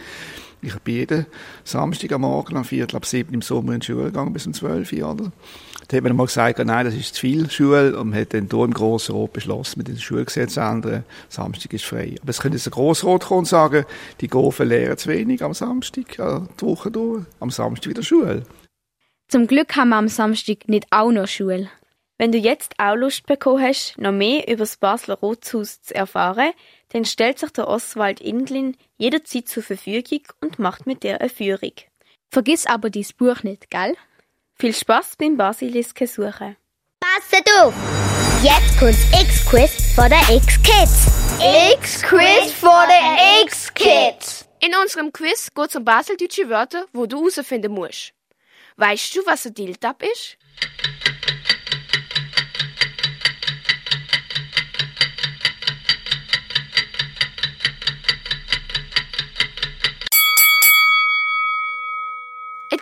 Ich 0.64 0.79
bin 0.79 0.94
jeden 0.94 1.27
Samstag 1.64 2.12
am 2.12 2.20
Morgen 2.20 2.57
am 2.57 2.64
Viertel 2.64 2.94
ab 2.94 3.05
sieben 3.05 3.35
im 3.35 3.42
Sommer 3.42 3.72
in 3.72 3.81
die 3.81 3.87
Schule 3.87 4.05
gegangen, 4.05 4.33
bis 4.33 4.46
um 4.46 4.55
zwölf 4.55 4.92
Uhr? 4.92 5.33
Da 5.88 5.96
hat 5.96 6.05
man 6.05 6.14
mal 6.14 6.27
gesagt, 6.27 6.64
nein, 6.64 6.85
das 6.85 6.94
ist 6.94 7.16
zu 7.16 7.22
viel 7.22 7.51
Schule 7.51 7.98
und 7.98 8.11
man 8.11 8.20
hat 8.20 8.33
dann 8.33 8.46
hier 8.48 8.64
im 8.64 8.72
Grossen 8.72 9.16
Rot 9.16 9.33
beschlossen, 9.33 9.81
mit 9.81 9.88
dem 9.88 9.98
Schulgesetz 9.98 10.57
ändern, 10.57 11.03
Samstag 11.29 11.72
ist 11.72 11.85
frei. 11.85 12.14
Aber 12.22 12.31
es 12.31 12.40
könnte 12.40 12.59
jetzt 12.59 12.68
ein 12.68 12.70
Grossrot 12.70 13.25
kommen 13.25 13.40
und 13.40 13.46
sagen, 13.46 13.85
die 14.20 14.29
Gofen 14.29 14.68
lehren 14.68 14.96
zu 14.96 15.09
wenig 15.09 15.42
am 15.42 15.53
Samstag, 15.53 16.16
die 16.16 16.64
Woche 16.64 16.92
durch, 16.92 17.25
am 17.40 17.51
Samstag 17.51 17.90
wieder 17.90 18.05
Schule. 18.05 18.44
Zum 19.27 19.48
Glück 19.48 19.75
haben 19.75 19.88
wir 19.88 19.96
am 19.96 20.09
Samstag 20.09 20.68
nicht 20.68 20.87
auch 20.90 21.11
noch 21.11 21.27
Schule. 21.27 21.70
Wenn 22.18 22.31
du 22.31 22.38
jetzt 22.38 22.75
auch 22.79 22.94
Lust 22.94 23.27
bekommen 23.27 23.61
hast, 23.61 23.98
noch 23.98 24.12
mehr 24.12 24.46
über 24.46 24.59
das 24.59 24.77
Basler 24.77 25.16
Rotshaus 25.16 25.83
zu 25.83 25.92
erfahren, 25.92 26.53
dann 26.90 27.05
stellt 27.05 27.40
sich 27.40 27.51
der 27.51 27.66
Oswald 27.66 28.20
Inglin 28.20 28.77
jederzeit 29.03 29.49
zur 29.49 29.65
Verfügung 29.65 30.23
und 30.41 30.59
macht 30.59 30.87
mit 30.87 31.03
dir 31.03 31.21
eine 31.21 31.29
Führung. 31.29 31.73
Vergiss 32.31 32.67
aber 32.67 32.88
dieses 32.88 33.12
Buch 33.12 33.43
nicht, 33.43 33.69
gell? 33.69 33.97
Viel 34.55 34.73
Spaß 34.73 35.17
beim 35.19 35.37
Basilisken 35.37 36.07
suchen. 36.07 36.57
Passet 37.01 37.49
auf! 37.59 37.75
Jetzt 38.43 38.79
kommt's 38.79 39.05
X-Quiz 39.21 39.95
von 39.95 40.09
der 40.09 40.23
X-Kids. 40.37 41.09
X-Quiz 41.81 42.53
von 42.53 42.87
der 42.88 43.43
X-Kids. 43.43 44.47
In 44.61 44.73
unserem 44.81 45.12
Quiz 45.12 45.51
geht 45.53 45.71
es 45.71 45.77
um 45.77 45.85
baseldeutsche 45.85 46.49
Wörter, 46.49 46.87
wo 46.93 47.07
du 47.07 47.29
herausfinden 47.29 47.73
musst. 47.73 48.12
Weißt 48.77 49.17
du, 49.17 49.27
was 49.27 49.47
ein 49.47 49.55
Diltab 49.55 50.03
ist? 50.05 50.38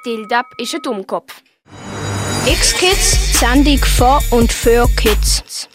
Diltab 0.06 0.46
ist 0.58 0.74
ein 0.74 0.82
Dummkopf. 0.82 1.42
X-Kids, 2.46 3.38
Sendung 3.38 3.78
von 3.78 4.22
und 4.30 4.50
für 4.50 4.88
Kids. 4.96 5.68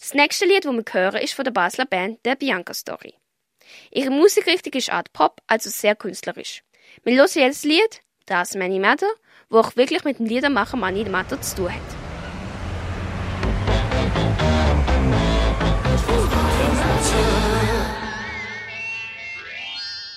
Das 0.00 0.14
nächste 0.14 0.46
Lied, 0.46 0.64
das 0.64 0.72
wir 0.72 0.84
hören, 0.90 1.20
ist 1.20 1.34
von 1.34 1.44
der 1.44 1.52
Basler 1.52 1.84
Band 1.84 2.24
der 2.24 2.36
Bianca 2.36 2.72
Story. 2.72 3.14
Ihre 3.90 4.10
Musikrichtung 4.10 4.72
ist 4.72 4.90
Art 4.90 5.12
Pop, 5.12 5.42
also 5.46 5.68
sehr 5.68 5.94
künstlerisch. 5.94 6.62
Wir 7.02 7.16
hören 7.16 7.28
jetzt 7.34 7.64
das 7.64 7.64
Lied 7.64 8.00
Das 8.26 8.54
Many 8.54 8.78
Matter, 8.78 9.10
wo 9.50 9.58
auch 9.58 9.76
wirklich 9.76 10.04
mit 10.04 10.18
dem 10.18 10.26
Liedermacher 10.26 10.78
Manny 10.78 11.04
Matter 11.04 11.40
zu 11.40 11.56
tun 11.56 11.72
hat. 11.74 11.80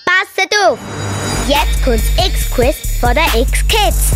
Passet 0.06 0.54
auf! 0.64 1.17
Jetzt 1.48 1.82
kommt's 1.82 2.10
X-Quiz 2.18 2.98
von 3.00 3.14
der 3.14 3.24
X-Kids. 3.34 4.12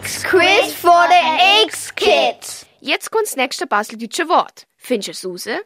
X-Quiz 0.00 0.72
von 0.72 1.10
der 1.10 1.62
X-Kids. 1.66 2.64
Jetzt 2.80 3.10
kommt 3.10 3.26
das 3.26 3.36
nächste 3.36 3.66
baseldeutsche 3.66 4.26
Wort. 4.30 4.66
Findest 4.78 5.22
du 5.24 5.34
es 5.34 5.46
raus? 5.46 5.58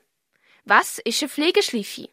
Was 0.65 0.99
ist 0.99 1.23
ein 1.23 1.29
Pflegeschleife? 1.29 2.09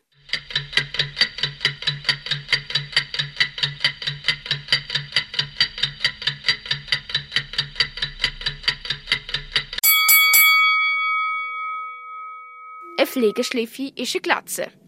Ein 12.99 13.07
Pflegeschleife 13.07 13.91
ist 13.95 14.13
eine 14.13 14.21
Glatze. 14.21 14.84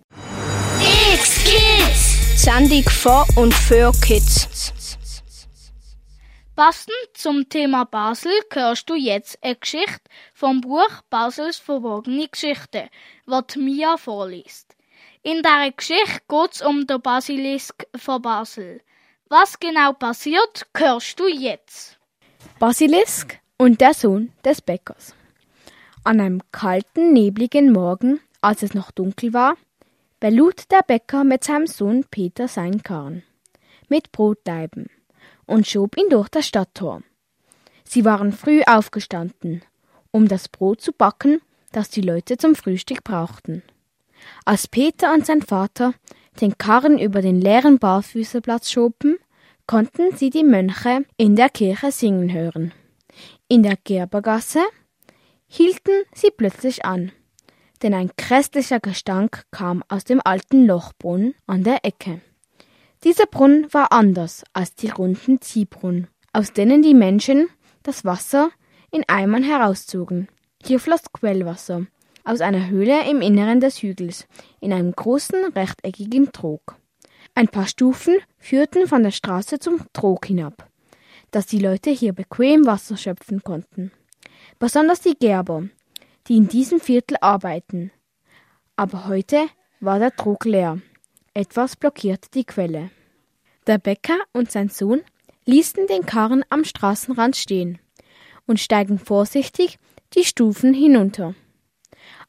Sendung 2.50 2.84
von 2.84 3.26
und 3.36 3.54
für 3.54 3.92
Kids. 4.02 4.72
Passend 6.56 6.96
zum 7.14 7.50
Thema 7.50 7.84
Basel 7.84 8.32
hörst 8.54 8.90
du 8.90 8.96
jetzt 8.96 9.38
eine 9.44 9.58
Geschichte 9.58 10.10
vom 10.34 10.62
Buch 10.62 11.02
Basels 11.10 11.58
verborgene 11.58 12.30
Geschichte, 12.30 12.88
was 13.26 13.58
Mia 13.58 13.98
vorliest. 13.98 14.78
In 15.24 15.44
dieser 15.44 15.72
Geschichte 15.72 16.22
geht 16.26 16.54
es 16.54 16.62
um 16.62 16.88
den 16.88 17.02
Basilisk 17.02 17.86
von 17.98 18.22
Basel. 18.22 18.80
Was 19.28 19.60
genau 19.60 19.92
passiert, 19.92 20.68
hörst 20.78 21.20
du 21.20 21.28
jetzt. 21.28 22.00
Basilisk 22.60 23.42
und 23.58 23.82
der 23.82 23.94
Sohn 23.94 24.32
des 24.46 24.62
Bäckers. 24.62 25.14
An 26.06 26.22
einem 26.22 26.42
kalten, 26.54 27.12
nebligen 27.12 27.74
Morgen, 27.74 28.22
als 28.40 28.64
es 28.64 28.74
noch 28.74 28.92
dunkel 28.92 29.34
war, 29.34 29.58
belud 30.20 30.72
der 30.72 30.82
Bäcker 30.86 31.24
mit 31.24 31.44
seinem 31.44 31.68
Sohn 31.68 32.06
Peter 32.10 32.48
seinen 32.48 32.84
Karren 32.84 33.24
mit 33.90 34.12
Brotleiben 34.12 34.88
und 35.46 35.68
schob 35.68 35.98
ihn 35.98 36.10
durch 36.10 36.30
das 36.30 36.48
Stadttor. 36.48 37.02
Sie 37.84 38.06
waren 38.06 38.32
früh 38.32 38.62
aufgestanden, 38.64 39.62
um 40.12 40.28
das 40.28 40.50
Brot 40.50 40.82
zu 40.82 40.92
backen, 40.92 41.42
das 41.72 41.90
die 41.90 42.02
Leute 42.02 42.38
zum 42.38 42.56
Frühstück 42.56 43.04
brauchten. 43.04 43.64
Als 44.46 44.68
Peter 44.68 45.14
und 45.14 45.26
sein 45.26 45.42
Vater 45.42 45.94
den 46.42 46.58
Karren 46.58 47.00
über 47.00 47.22
den 47.22 47.40
leeren 47.42 47.80
Barfüßerplatz 47.80 48.70
schoben, 48.70 49.18
konnten 49.66 50.16
sie 50.16 50.30
die 50.30 50.44
Mönche 50.44 51.04
in 51.18 51.36
der 51.36 51.50
Kirche 51.50 51.92
singen 51.92 52.32
hören. 52.32 52.74
In 53.48 53.64
der 53.64 53.76
Gerbergasse 53.76 54.62
hielten 55.48 56.04
sie 56.14 56.30
plötzlich 56.30 56.86
an, 56.86 57.12
denn 57.82 57.94
ein 57.94 58.12
grässlicher 58.18 58.80
Gestank 58.80 59.44
kam 59.52 59.84
aus 59.88 60.04
dem 60.04 60.22
alten 60.24 60.66
Lochbrunnen 60.66 61.36
an 61.46 61.64
der 61.64 61.86
Ecke. 61.86 62.22
Dieser 63.04 63.26
Brunnen 63.26 63.72
war 63.72 63.92
anders 63.92 64.44
als 64.54 64.74
die 64.76 64.90
runden 64.90 65.40
Ziehbrunnen, 65.42 66.08
aus 66.34 66.54
denen 66.54 66.82
die 66.82 66.96
Menschen 66.96 67.48
das 67.84 68.06
Wasser 68.06 68.50
in 68.92 69.04
Eimern 69.08 69.44
herauszogen. 69.44 70.28
Hier 70.66 70.80
floss 70.80 71.04
Quellwasser 71.14 71.86
aus 72.24 72.42
einer 72.42 72.68
Höhle 72.68 73.10
im 73.10 73.22
Inneren 73.22 73.60
des 73.60 73.82
Hügels 73.82 74.28
in 74.60 74.74
einem 74.74 74.92
großen 74.92 75.54
rechteckigen 75.56 76.32
Trog. 76.32 76.76
Ein 77.36 77.48
paar 77.48 77.68
Stufen 77.68 78.16
führten 78.38 78.88
von 78.88 79.04
der 79.04 79.12
Straße 79.12 79.60
zum 79.60 79.82
Trog 79.94 80.26
hinab, 80.26 80.68
dass 81.32 81.46
die 81.46 81.60
Leute 81.60 81.92
hier 81.92 82.14
bequem 82.14 82.66
Wasser 82.66 82.98
schöpfen 82.98 83.44
konnten. 83.44 83.92
Besonders 84.60 85.02
die 85.02 85.16
Gerber, 85.18 85.70
die 86.28 86.38
in 86.38 86.48
diesem 86.48 86.80
Viertel 86.80 87.18
arbeiten. 87.22 87.92
Aber 88.76 89.08
heute 89.08 89.48
war 89.80 90.00
der 90.00 90.16
Trog 90.16 90.46
leer. 90.46 90.80
Etwas 91.34 91.76
blockierte 91.76 92.30
die 92.34 92.46
Quelle. 92.46 92.90
Der 93.68 93.78
Bäcker 93.78 94.18
und 94.34 94.52
sein 94.52 94.70
Sohn 94.70 95.02
ließen 95.46 95.88
den 95.88 96.06
Karren 96.06 96.44
am 96.50 96.64
Straßenrand 96.64 97.36
stehen 97.36 97.80
und 98.46 98.60
steigen 98.60 99.00
vorsichtig 99.00 99.78
die 100.14 100.24
Stufen 100.24 100.74
hinunter. 100.74 101.36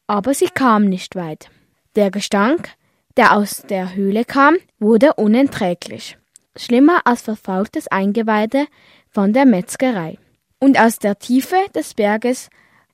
Aber 0.07 0.33
sie 0.33 0.47
kamen 0.47 0.89
nicht 0.89 1.15
weit. 1.15 1.49
Der 1.95 2.11
Gestank, 2.11 2.69
der 3.17 3.35
aus 3.35 3.63
der 3.69 3.95
Höhle 3.95 4.25
kam, 4.25 4.57
wurde 4.79 5.13
unerträglich. 5.15 6.17
Schlimmer 6.55 7.01
als 7.05 7.21
verfaultes 7.21 7.87
Eingeweide 7.87 8.65
von 9.09 9.33
der 9.33 9.45
Metzgerei. 9.45 10.17
Und 10.59 10.79
aus 10.79 10.99
der 10.99 11.19
Tiefe 11.19 11.57
des 11.73 11.93
Berges 11.93 12.49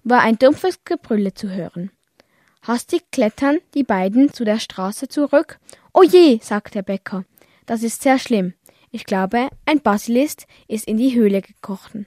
war 0.06 0.22
ein 0.22 0.38
dumpfes 0.38 0.86
Gebrülle 0.86 1.34
zu 1.34 1.50
hören. 1.50 1.92
Hastig 2.62 3.12
klettern 3.12 3.60
die 3.74 3.84
beiden 3.84 4.32
zu 4.32 4.46
der 4.46 4.60
Straße 4.60 5.08
zurück. 5.08 5.60
O 5.94 6.04
je, 6.04 6.40
sagt 6.42 6.76
der 6.76 6.84
Bäcker, 6.84 7.26
das 7.66 7.84
ist 7.84 8.02
sehr 8.02 8.18
schlimm. 8.18 8.54
Ich 8.92 9.06
glaube, 9.06 9.50
ein 9.66 9.82
Basilist 9.82 10.48
ist 10.68 10.88
in 10.88 10.98
die 10.98 11.16
Höhle 11.16 11.42
gekrochen. 11.42 12.06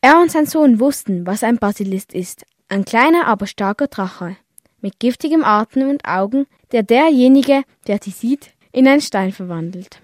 Er 0.00 0.20
und 0.20 0.30
sein 0.30 0.46
Sohn 0.46 0.78
wussten, 0.78 1.26
was 1.26 1.42
ein 1.42 1.58
Basilist 1.58 2.12
ist. 2.12 2.44
Ein 2.68 2.84
kleiner, 2.84 3.26
aber 3.26 3.46
starker 3.46 3.88
Drache. 3.88 4.36
Mit 4.80 4.98
giftigem 4.98 5.44
Atem 5.44 5.88
und 5.88 6.04
Augen, 6.06 6.46
der 6.72 6.82
derjenige, 6.82 7.62
der 7.86 7.98
sie 8.02 8.10
sieht, 8.10 8.52
in 8.72 8.88
einen 8.88 9.00
Stein 9.00 9.32
verwandelt. 9.32 10.00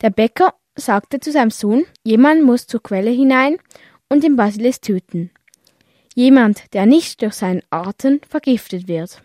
Der 0.00 0.10
Bäcker 0.10 0.54
sagte 0.74 1.20
zu 1.20 1.30
seinem 1.32 1.50
Sohn, 1.50 1.84
jemand 2.02 2.42
muss 2.42 2.66
zur 2.66 2.82
Quelle 2.82 3.10
hinein 3.10 3.58
und 4.10 4.22
den 4.22 4.36
Basilisk 4.36 4.82
töten. 4.82 5.30
Jemand, 6.14 6.74
der 6.74 6.84
nicht 6.84 7.22
durch 7.22 7.34
seinen 7.34 7.62
Atem 7.70 8.20
vergiftet 8.28 8.88
wird. 8.88 9.22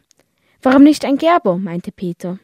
Warum 0.61 0.83
nicht 0.83 1.03
ein 1.03 1.17
Gerber? 1.17 1.57
meinte 1.57 1.91
Peter. 1.91 2.39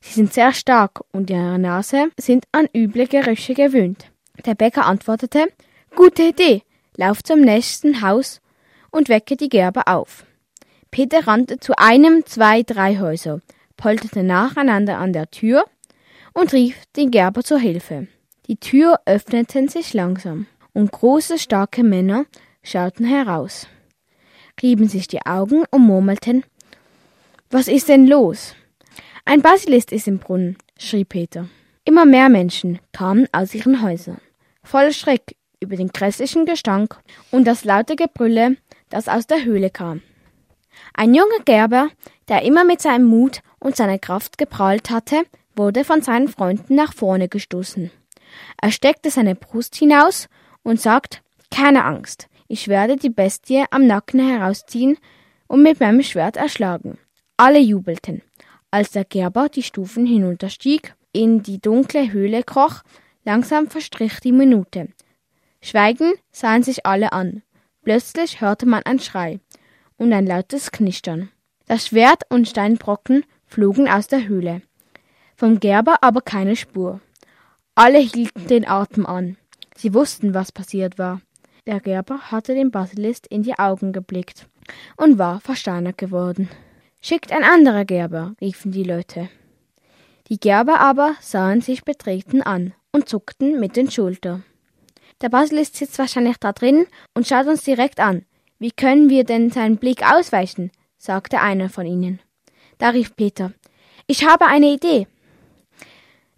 Sie 0.00 0.14
sind 0.14 0.32
sehr 0.32 0.52
stark 0.52 1.02
und 1.12 1.28
ihre 1.28 1.58
Nase 1.58 2.10
sind 2.16 2.44
an 2.52 2.68
üble 2.74 3.06
Gerüche 3.06 3.54
gewöhnt. 3.54 4.10
Der 4.46 4.54
Bäcker 4.54 4.86
antwortete, 4.86 5.52
gute 5.94 6.22
Idee, 6.22 6.62
lauf 6.96 7.22
zum 7.22 7.40
nächsten 7.40 8.00
Haus 8.00 8.40
und 8.90 9.08
wecke 9.08 9.36
die 9.36 9.48
Gerber 9.48 9.82
auf. 9.86 10.24
Peter 10.90 11.26
rannte 11.26 11.60
zu 11.60 11.76
einem, 11.78 12.24
zwei, 12.26 12.62
drei 12.62 12.98
Häuser, 12.98 13.40
polterte 13.76 14.22
nacheinander 14.22 14.98
an 14.98 15.12
der 15.12 15.30
Tür 15.30 15.64
und 16.32 16.52
rief 16.52 16.76
den 16.96 17.10
Gerber 17.10 17.42
zur 17.42 17.58
Hilfe. 17.58 18.08
Die 18.46 18.56
Tür 18.56 19.00
öffneten 19.04 19.68
sich 19.68 19.94
langsam, 19.94 20.46
und 20.72 20.92
große, 20.92 21.38
starke 21.38 21.82
Männer 21.82 22.26
schauten 22.62 23.06
heraus, 23.06 23.66
rieben 24.62 24.88
sich 24.88 25.08
die 25.08 25.24
Augen 25.26 25.64
und 25.70 25.82
murmelten 25.82 26.44
Was 27.50 27.68
ist 27.68 27.88
denn 27.88 28.06
los? 28.06 28.54
Ein 29.24 29.42
Basilist 29.42 29.92
ist 29.92 30.08
im 30.08 30.18
Brunnen, 30.18 30.56
schrie 30.78 31.04
Peter. 31.04 31.48
Immer 31.84 32.04
mehr 32.04 32.28
Menschen 32.28 32.78
kamen 32.92 33.26
aus 33.32 33.54
ihren 33.54 33.82
Häusern, 33.82 34.20
voller 34.62 34.92
Schreck 34.92 35.36
über 35.60 35.76
den 35.76 35.88
grässlichen 35.88 36.46
Gestank 36.46 36.98
und 37.30 37.44
das 37.44 37.64
laute 37.64 37.96
Gebrülle, 37.96 38.56
das 38.88 39.08
aus 39.08 39.26
der 39.26 39.44
Höhle 39.44 39.70
kam. 39.70 40.02
Ein 40.94 41.14
junger 41.14 41.44
Gerber, 41.44 41.88
der 42.28 42.42
immer 42.42 42.64
mit 42.64 42.80
seinem 42.80 43.04
Mut 43.04 43.40
und 43.58 43.76
seiner 43.76 43.98
Kraft 43.98 44.38
geprahlt 44.38 44.90
hatte, 44.90 45.24
wurde 45.54 45.84
von 45.84 46.02
seinen 46.02 46.28
Freunden 46.28 46.74
nach 46.74 46.94
vorne 46.94 47.28
gestoßen. 47.28 47.90
Er 48.60 48.70
steckte 48.70 49.10
seine 49.10 49.34
Brust 49.34 49.74
hinaus 49.76 50.28
und 50.62 50.80
sagt, 50.80 51.22
keine 51.50 51.84
Angst, 51.84 52.28
ich 52.48 52.68
werde 52.68 52.96
die 52.96 53.10
Bestie 53.10 53.64
am 53.70 53.86
Nacken 53.86 54.20
herausziehen 54.20 54.98
und 55.46 55.62
mit 55.62 55.80
meinem 55.80 56.02
Schwert 56.02 56.36
erschlagen. 56.36 56.98
Alle 57.36 57.58
jubelten. 57.58 58.22
Als 58.70 58.92
der 58.92 59.04
Gerber 59.04 59.48
die 59.48 59.62
Stufen 59.62 60.06
hinunterstieg, 60.06 60.94
in 61.12 61.42
die 61.42 61.60
dunkle 61.60 62.12
Höhle 62.12 62.42
kroch, 62.42 62.82
langsam 63.24 63.68
verstrich 63.68 64.20
die 64.20 64.32
Minute. 64.32 64.88
Schweigend 65.60 66.14
sahen 66.30 66.62
sich 66.62 66.86
alle 66.86 67.12
an. 67.12 67.42
Plötzlich 67.82 68.40
hörte 68.40 68.66
man 68.66 68.82
ein 68.84 69.00
Schrei 69.00 69.40
und 69.96 70.12
ein 70.12 70.26
lautes 70.26 70.70
Knistern. 70.70 71.30
Das 71.66 71.88
Schwert 71.88 72.22
und 72.30 72.48
Steinbrocken 72.48 73.24
flogen 73.46 73.88
aus 73.88 74.06
der 74.06 74.26
Höhle. 74.26 74.62
Vom 75.36 75.60
Gerber 75.60 76.02
aber 76.02 76.20
keine 76.20 76.56
Spur. 76.56 77.00
Alle 77.74 77.98
hielten 77.98 78.46
den 78.46 78.68
Atem 78.68 79.06
an. 79.06 79.36
Sie 79.80 79.94
wussten, 79.94 80.34
was 80.34 80.52
passiert 80.52 80.98
war. 80.98 81.22
Der 81.66 81.80
Gerber 81.80 82.30
hatte 82.30 82.54
dem 82.54 82.70
Basilist 82.70 83.26
in 83.26 83.42
die 83.42 83.58
Augen 83.58 83.94
geblickt 83.94 84.46
und 84.98 85.18
war 85.18 85.40
versteinert 85.40 85.96
geworden. 85.96 86.50
Schickt 87.00 87.32
ein 87.32 87.44
anderer 87.44 87.86
Gerber, 87.86 88.34
riefen 88.42 88.72
die 88.72 88.84
Leute. 88.84 89.30
Die 90.28 90.38
Gerber 90.38 90.80
aber 90.80 91.14
sahen 91.22 91.62
sich 91.62 91.82
betreten 91.82 92.42
an 92.42 92.74
und 92.92 93.08
zuckten 93.08 93.58
mit 93.58 93.74
den 93.74 93.90
Schultern. 93.90 94.44
Der 95.22 95.30
Basilisk 95.30 95.74
sitzt 95.76 95.98
wahrscheinlich 95.98 96.36
da 96.36 96.52
drin 96.52 96.84
und 97.14 97.26
schaut 97.26 97.46
uns 97.46 97.64
direkt 97.64 98.00
an. 98.00 98.26
Wie 98.58 98.72
können 98.72 99.08
wir 99.08 99.24
denn 99.24 99.50
seinen 99.50 99.78
Blick 99.78 100.02
ausweichen? 100.02 100.72
sagte 100.98 101.40
einer 101.40 101.70
von 101.70 101.86
ihnen. 101.86 102.20
Da 102.76 102.90
rief 102.90 103.16
Peter. 103.16 103.54
Ich 104.06 104.26
habe 104.26 104.44
eine 104.44 104.74
Idee. 104.74 105.06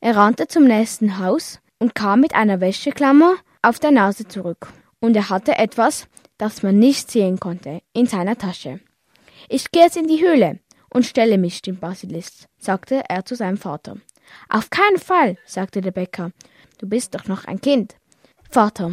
Er 0.01 0.15
rannte 0.15 0.47
zum 0.47 0.63
nächsten 0.63 1.19
Haus 1.19 1.59
und 1.83 1.97
kam 1.97 2.21
mit 2.21 2.33
einer 2.37 2.61
Wäscheklammer 2.61 3.35
auf 3.61 3.81
der 3.81 3.91
Nase 3.91 4.29
zurück. 4.29 4.69
Und 5.01 5.17
er 5.17 5.31
hatte 5.31 5.59
etwas, 5.59 6.07
das 6.39 6.63
man 6.63 6.79
nicht 6.79 7.11
sehen 7.11 7.41
konnte, 7.41 7.83
in 7.93 8.07
seiner 8.07 8.39
Tasche. 8.39 8.79
Ich 9.49 9.69
gehe 9.73 9.83
jetzt 9.83 9.97
in 9.97 10.07
die 10.07 10.23
Höhle 10.25 10.61
und 10.91 11.07
stelle 11.07 11.39
mich 11.39 11.61
dem 11.61 11.81
Basilisk, 11.81 12.47
sagte 12.57 13.03
er 13.09 13.25
zu 13.25 13.35
seinem 13.35 13.57
Vater. 13.57 13.97
Auf 14.49 14.71
keinen 14.71 14.99
Fall, 14.99 15.39
sagte 15.45 15.81
der 15.81 15.91
Bäcker. 15.91 16.31
Du 16.79 16.89
bist 16.89 17.17
doch 17.17 17.27
noch 17.27 17.47
ein 17.47 17.61
Kind. 17.61 17.97
Vater, 18.49 18.93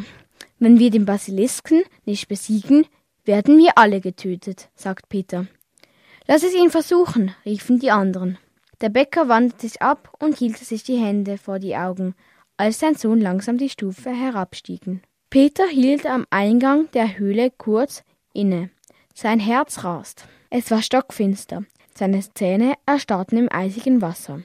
wenn 0.57 0.79
wir 0.79 0.89
den 0.89 1.05
Basilisken 1.05 1.83
nicht 2.05 2.27
besiegen, 2.27 2.87
werden 3.23 3.59
wir 3.59 3.77
alle 3.77 4.01
getötet, 4.01 4.69
sagt 4.73 5.09
Peter. 5.09 5.45
Lass 6.25 6.41
es 6.41 6.55
ihn 6.55 6.71
versuchen, 6.71 7.35
riefen 7.45 7.77
die 7.77 7.91
anderen. 7.91 8.39
Der 8.81 8.89
Bäcker 8.89 9.27
wandte 9.27 9.67
sich 9.67 9.79
ab 9.79 10.11
und 10.19 10.37
hielt 10.37 10.57
sich 10.57 10.81
die 10.81 10.97
Hände 10.97 11.37
vor 11.37 11.59
die 11.59 11.75
Augen, 11.75 12.15
als 12.59 12.79
sein 12.79 12.95
Sohn 12.95 13.21
langsam 13.21 13.57
die 13.57 13.69
Stufe 13.69 14.09
herabstiegen. 14.11 15.01
Peter 15.29 15.65
hielt 15.65 16.05
am 16.05 16.25
Eingang 16.29 16.91
der 16.91 17.17
Höhle 17.17 17.51
kurz 17.51 18.03
inne. 18.33 18.69
Sein 19.13 19.39
Herz 19.39 19.83
rast. 19.85 20.27
Es 20.49 20.69
war 20.69 20.81
stockfinster. 20.81 21.63
Seine 21.95 22.19
Zähne 22.33 22.73
erstarrten 22.85 23.37
im 23.37 23.49
eisigen 23.51 24.01
Wasser. 24.01 24.41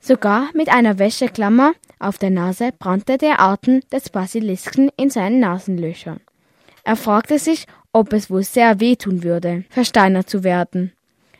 Sogar 0.00 0.50
mit 0.54 0.68
einer 0.68 1.00
Wäscheklammer 1.00 1.72
auf 1.98 2.18
der 2.18 2.30
Nase 2.30 2.70
brannte 2.78 3.18
der 3.18 3.40
Atem 3.40 3.80
des 3.92 4.10
Basilisken 4.10 4.90
in 4.96 5.10
seinen 5.10 5.40
Nasenlöchern. 5.40 6.20
Er 6.84 6.96
fragte 6.96 7.40
sich, 7.40 7.66
ob 7.92 8.12
es 8.12 8.30
wohl 8.30 8.44
sehr 8.44 8.78
wehtun 8.78 9.24
würde, 9.24 9.64
versteinert 9.70 10.30
zu 10.30 10.44
werden. 10.44 10.92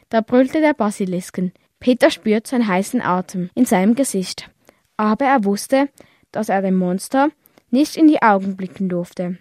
Da 0.09 0.23
brüllte 0.23 0.61
der 0.61 0.75
Basilisken. 0.75 1.53
Peter 1.79 2.11
spürt 2.11 2.49
seinen 2.49 2.67
heißen 2.67 3.01
Atem 3.01 3.51
in 3.55 3.65
seinem 3.65 3.95
Gesicht. 3.95 4.51
Aber 4.97 5.27
er 5.27 5.45
wusste, 5.45 5.89
dass 6.37 6.51
er 6.51 6.63
dem 6.63 6.77
Monster 6.77 7.31
nicht 7.71 7.97
in 7.97 8.09
die 8.09 8.23
Augen 8.23 8.57
blicken 8.57 8.89
durfte. 8.89 9.39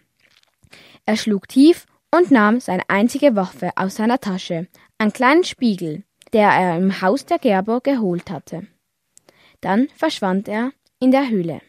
Er 1.05 1.17
schlug 1.17 1.47
tief 1.47 1.86
und 2.10 2.31
nahm 2.31 2.62
seine 2.62 2.84
einzige 2.88 3.36
Waffe 3.36 3.71
aus 3.75 3.95
seiner 3.95 4.19
Tasche, 4.19 4.67
einen 4.97 5.13
kleinen 5.13 5.43
Spiegel, 5.43 6.03
der 6.31 6.49
er 6.49 6.77
im 6.77 7.01
Haus 7.01 7.25
der 7.25 7.38
Gerber 7.38 7.81
geholt 7.81 8.31
hatte. 8.31 8.65
Dann 9.60 9.89
verschwand 9.95 10.47
er 10.47 10.71
in 10.99 11.12
der 11.12 11.29
Höhle. 11.29 11.62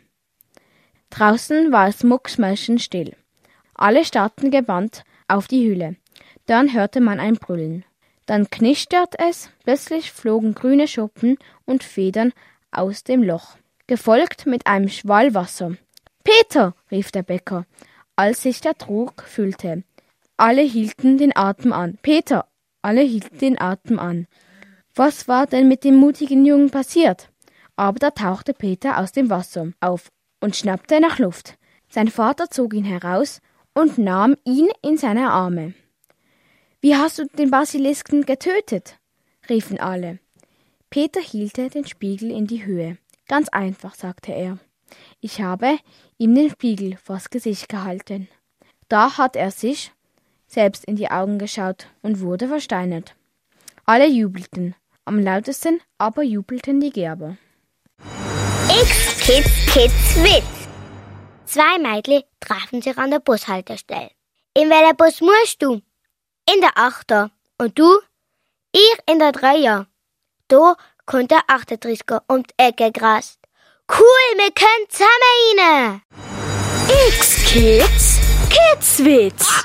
Draußen 1.11 1.73
war 1.73 1.89
es 1.89 2.05
mucksmäuschenstill. 2.05 3.17
Alle 3.75 4.05
starrten 4.05 4.51
gebannt 4.51 5.03
auf 5.27 5.49
die 5.49 5.69
Höhle. 5.69 5.97
Dann 6.47 6.73
hörte 6.73 7.01
man 7.01 7.19
ein 7.19 7.35
Brüllen. 7.35 7.85
Dann 8.27 8.49
knistert 8.49 9.15
es, 9.19 9.51
plötzlich 9.65 10.13
flogen 10.13 10.55
grüne 10.55 10.89
Schuppen 10.89 11.37
und 11.65 11.83
Federn 11.83 12.33
aus 12.71 13.05
dem 13.05 13.23
Loch, 13.23 13.57
gefolgt 13.87 14.47
mit 14.47 14.67
einem 14.67 14.89
Schwall 14.89 15.35
Wasser. 15.35 15.77
Peter, 16.25 16.75
rief 16.91 17.11
der 17.13 17.23
Bäcker, 17.23 17.67
als 18.17 18.43
sich 18.43 18.61
der 18.61 18.77
Trug 18.77 19.23
füllte. 19.23 19.85
Alle 20.37 20.63
hielten 20.63 21.19
den 21.19 21.37
Atem 21.37 21.73
an. 21.73 21.99
Peter, 22.03 22.47
alle 22.83 23.03
hielten 23.03 23.39
den 23.39 23.61
Atem 23.61 23.99
an. 23.99 24.27
Was 24.95 25.29
war 25.29 25.47
denn 25.47 25.69
mit 25.69 25.85
dem 25.85 25.97
mutigen 25.97 26.45
Jungen 26.45 26.71
passiert? 26.71 27.31
Aber 27.77 27.99
da 27.99 28.11
tauchte 28.11 28.55
Peter 28.55 28.99
aus 28.99 29.13
dem 29.13 29.31
Wasser 29.31 29.73
auf 29.81 30.11
und 30.41 30.57
schnappte 30.57 31.01
nach 31.01 31.19
Luft. 31.19 31.59
Sein 31.89 32.09
Vater 32.09 32.51
zog 32.51 32.75
ihn 32.75 32.85
heraus 32.85 33.41
und 33.75 33.99
nahm 33.99 34.37
ihn 34.45 34.69
in 34.83 34.97
seine 34.97 35.31
Arme. 35.31 35.75
Wie 36.81 36.97
hast 36.97 37.19
du 37.19 37.27
den 37.27 37.51
Basilisken 37.51 38.25
getötet? 38.25 38.99
riefen 39.49 39.79
alle. 39.79 40.19
Peter 40.91 41.21
hielt 41.21 41.57
den 41.57 41.87
Spiegel 41.87 42.31
in 42.31 42.47
die 42.47 42.65
Höhe. 42.65 42.97
Ganz 43.29 43.49
einfach, 43.49 43.95
sagte 43.95 44.33
er. 44.33 44.59
Ich 45.21 45.41
habe 45.41 45.79
ihm 46.19 46.35
den 46.35 46.51
Spiegel 46.51 46.97
vors 46.97 47.31
Gesicht 47.31 47.69
gehalten. 47.69 48.29
Da 48.89 49.19
hat 49.19 49.35
er 49.35 49.51
sich 49.51 49.93
selbst 50.47 50.85
in 50.85 50.97
die 50.97 51.11
Augen 51.11 51.39
geschaut 51.39 51.89
und 52.03 52.21
wurde 52.21 52.49
versteinert. 52.49 53.17
Alle 53.85 54.07
jubelten, 54.07 54.75
am 55.05 55.19
lautesten 55.19 55.81
aber 55.99 56.23
jubelten 56.23 56.81
die 56.81 56.91
Gerber. 56.91 57.37
X-Kids 58.69 59.67
Kids 59.73 60.17
Witz. 60.23 60.69
Zwei 61.47 61.79
Mädchen 61.79 62.23
trafen 62.41 62.83
sich 62.83 62.97
an 62.97 63.11
der 63.11 63.21
Bushaltestelle. 63.21 64.11
In 64.55 64.71
welcher 64.71 64.95
Bus 64.95 65.21
musst 65.21 65.61
du? 65.61 65.75
In 66.53 66.61
der 66.61 66.77
Achter. 66.77 67.31
Und 67.59 67.79
du? 67.79 68.01
Ich 68.73 68.99
in 69.11 69.19
der 69.19 69.33
Dreier. 69.33 69.87
Da 70.49 70.77
der 71.11 71.41
38er 71.49 72.23
um 72.29 72.43
die 72.43 72.55
Ecke 72.57 72.93
grast. 72.93 73.39
Cool, 73.91 74.39
wir 74.39 74.51
können 74.51 74.89
zusammen 74.89 75.59
rein. 75.59 76.03
X-Kids 77.09 78.21
Kidswitz. 78.49 79.65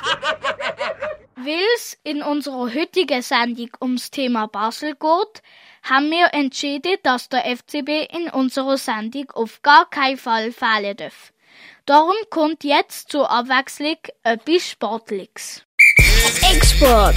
Weil's 1.36 1.98
in 2.04 2.22
unserer 2.22 2.72
heutigen 2.72 3.22
Sendung 3.22 3.70
ums 3.80 4.10
Thema 4.10 4.46
Basel 4.46 4.94
geht, 4.94 5.42
haben 5.82 6.10
wir 6.10 6.32
entschieden, 6.32 6.96
dass 7.02 7.28
der 7.28 7.44
FCB 7.56 8.12
in 8.12 8.30
unserer 8.30 8.76
Sendung 8.76 9.30
auf 9.32 9.62
gar 9.62 9.88
keinen 9.90 10.16
Fall 10.16 10.52
fehlen 10.52 10.96
darf. 10.96 11.32
Darum 11.86 12.14
kommt 12.30 12.64
jetzt 12.64 13.10
zur 13.10 13.30
Abwechslung 13.30 13.98
etwas 14.22 14.68
Sportliches. 14.70 15.64
Export. 16.24 17.16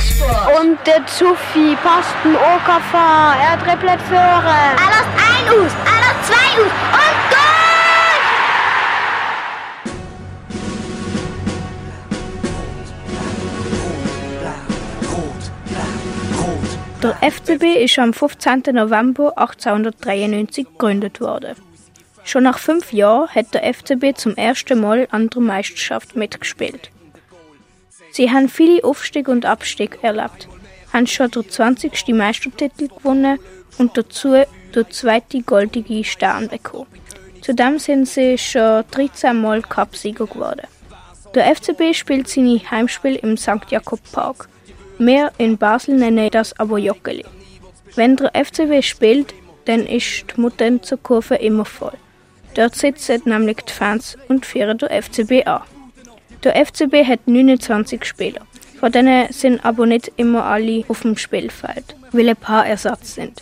Und 0.59 0.79
der 0.87 1.05
Zuffi 1.05 1.75
passt 1.83 2.15
ein 2.23 2.35
OKV, 2.35 2.93
er 3.39 3.59
trippelt 3.59 4.01
führen. 4.01 4.75
Alles 4.81 5.07
ein 5.15 5.47
aus, 5.49 5.71
alles 5.85 6.17
zwei 6.25 6.49
aus 6.57 6.71
und 6.95 7.19
Goal! 17.01 17.13
Der 17.21 17.31
FCB 17.31 17.63
ist 17.83 17.99
am 17.99 18.11
15. 18.13 18.63
November 18.73 19.37
1893 19.37 20.65
gegründet 20.65 21.21
worden. 21.21 21.55
Schon 22.23 22.43
nach 22.43 22.57
fünf 22.57 22.91
Jahren 22.91 23.29
hat 23.29 23.53
der 23.53 23.71
FCB 23.71 24.17
zum 24.17 24.35
ersten 24.35 24.79
Mal 24.79 25.07
an 25.11 25.29
der 25.29 25.41
Meisterschaft 25.43 26.15
mitgespielt. 26.15 26.89
Sie 28.11 28.31
haben 28.31 28.49
viele 28.49 28.83
Aufstieg 28.83 29.27
und 29.27 29.45
Abstieg 29.45 29.99
erlebt, 30.01 30.47
haben 30.93 31.07
schon 31.07 31.31
den 31.31 31.49
20. 31.49 32.07
Meistertitel 32.09 32.87
gewonnen 32.87 33.39
und 33.77 33.97
dazu 33.97 34.35
den 34.75 34.91
zweiten 34.91 35.45
goldigen 35.45 36.03
Stern 36.03 36.47
bekommen. 36.47 36.87
Zudem 37.41 37.77
sind 37.77 38.07
sie 38.07 38.37
schon 38.37 38.83
13 38.91 39.39
Mal 39.39 39.61
Cupsieger 39.61 40.25
geworden. 40.25 40.67
Der 41.35 41.53
FCB 41.53 41.93
spielt 41.93 42.27
seine 42.27 42.59
Heimspiele 42.71 43.17
im 43.19 43.37
St. 43.37 43.69
Jakob 43.69 43.99
Park. 44.11 44.47
Wir 44.97 45.31
in 45.37 45.57
Basel 45.57 45.95
nennen 45.95 46.29
das 46.31 46.57
aber 46.57 46.77
Joggeli. 46.77 47.25
Wenn 47.95 48.15
der 48.15 48.31
FCB 48.33 48.81
spielt, 48.81 49.33
dann 49.65 49.85
ist 49.85 50.25
die 50.35 50.41
Mutenzer-Kurve 50.41 51.35
immer 51.35 51.65
voll. 51.65 51.97
Dort 52.55 52.75
sitzen 52.75 53.21
nämlich 53.25 53.57
die 53.57 53.73
Fans 53.73 54.17
und 54.29 54.45
führen 54.45 54.77
der 54.77 55.03
FCB 55.03 55.45
an. 55.45 55.61
Der 56.45 56.63
FCB 56.63 57.07
hat 57.07 57.27
29 57.27 58.05
Spieler. 58.05 58.41
Von 58.79 58.91
denen 58.91 59.33
sind 59.33 59.65
aber 59.65 59.87
nicht 59.87 60.11
immer 60.15 60.45
alle 60.45 60.83
auf 60.87 61.01
dem 61.01 61.17
Spielfeld, 61.17 61.95
weil 62.11 62.29
ein 62.29 62.35
paar 62.35 62.67
Ersatz 62.67 63.15
sind. 63.15 63.41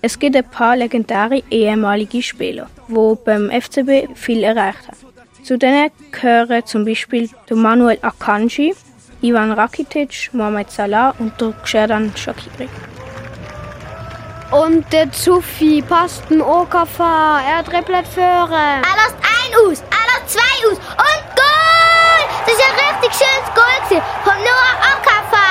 Es 0.00 0.18
gibt 0.18 0.34
ein 0.34 0.48
paar 0.48 0.74
legendäre 0.74 1.42
ehemalige 1.50 2.22
Spieler, 2.22 2.70
die 2.88 3.18
beim 3.22 3.50
FCB 3.50 4.16
viel 4.16 4.44
erreicht 4.44 4.88
haben. 4.88 4.96
Zu 5.42 5.58
denen 5.58 5.90
gehören 6.10 6.64
zum 6.64 6.86
Beispiel 6.86 7.28
der 7.50 7.56
Manuel 7.58 7.98
Akanji, 8.00 8.74
Ivan 9.20 9.52
Rakitic, 9.52 10.30
Mohamed 10.32 10.70
Salah 10.70 11.14
und 11.18 11.38
der 11.38 11.52
Xherdan 11.64 12.12
Shaqiri. 12.16 12.68
Und 14.52 14.90
der 14.90 15.12
Zuffi 15.12 15.84
passt 15.86 16.30
ein 16.30 16.40
OKV, 16.40 16.98
er 16.98 17.62
trippelt 17.62 18.08
führen. 18.08 18.80
Alles 18.90 19.14
ein 19.20 19.54
aus, 19.66 19.82
alles 19.90 20.32
zwei 20.32 20.68
aus 20.70 20.78
und 20.78 21.36
Goal! 21.36 21.77
Das 22.46 22.54
ist 22.54 22.62
ein 22.62 22.74
richtig 22.88 23.12
schönes 23.12 23.54
Goal 23.54 23.78
gewesen 23.84 24.02
von 24.24 24.34
Noah 24.34 24.74
Okafa. 24.94 25.48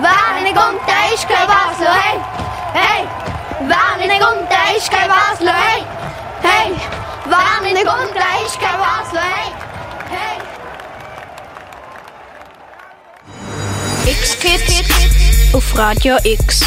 Wer 0.00 0.42
nicht 0.42 0.56
kommt, 0.56 0.80
der 0.86 1.14
ist 1.14 1.28
kein 1.28 1.46
Basler, 1.46 1.94
hey! 1.94 2.20
Hey! 2.72 3.08
Wer 3.60 4.06
nicht 4.06 4.20
kommt, 4.20 4.50
der 4.50 4.76
ist 4.76 4.90
kein 4.90 5.08
Basler, 5.08 5.54
hey! 5.54 5.84
Hey! 6.42 6.74
Wer 7.24 7.72
nicht 7.72 7.86
kommt, 7.86 8.14
der 8.14 8.46
ist 8.46 8.58
kein 8.60 8.78
Basler! 8.78 9.22
Hey! 10.08 10.38
X-Kids 14.10 15.54
auf 15.54 15.76
Radio 15.76 16.16
X. 16.24 16.60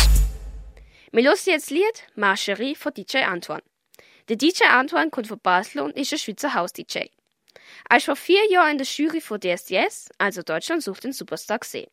Wir 1.12 1.24
hören 1.24 1.38
jetzt 1.46 1.48
das 1.48 1.70
Lied 1.70 2.04
Marcherie 2.16 2.76
von 2.76 2.94
DJ 2.94 3.18
Antoine. 3.20 3.64
Der 4.30 4.36
DJ 4.36 4.64
Antoine 4.70 5.10
kommt 5.10 5.28
von 5.28 5.40
Basel 5.40 5.82
und 5.82 5.96
ist 5.96 6.12
ein 6.12 6.18
Schweizer 6.20 6.54
Haus-DJ. 6.54 7.10
Ist 7.96 8.06
vor 8.06 8.16
vier 8.16 8.50
Jahren 8.50 8.72
in 8.72 8.78
der 8.80 8.88
Jury 8.88 9.22
von 9.22 9.40
DSDS, 9.40 10.10
also 10.18 10.42
Deutschland 10.42 10.82
sucht 10.82 11.04
den 11.04 11.14
Superstar, 11.14 11.60
gesehen. 11.60 11.92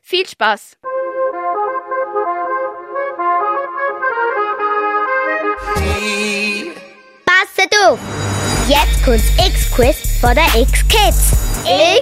Viel 0.00 0.24
Spaß! 0.24 0.78
Passet 7.26 7.74
auf! 7.84 7.98
Jetzt 8.68 9.04
kommt's 9.04 9.24
X-Quiz 9.44 10.20
von 10.20 10.34
der 10.36 10.46
X-Kids. 10.60 11.32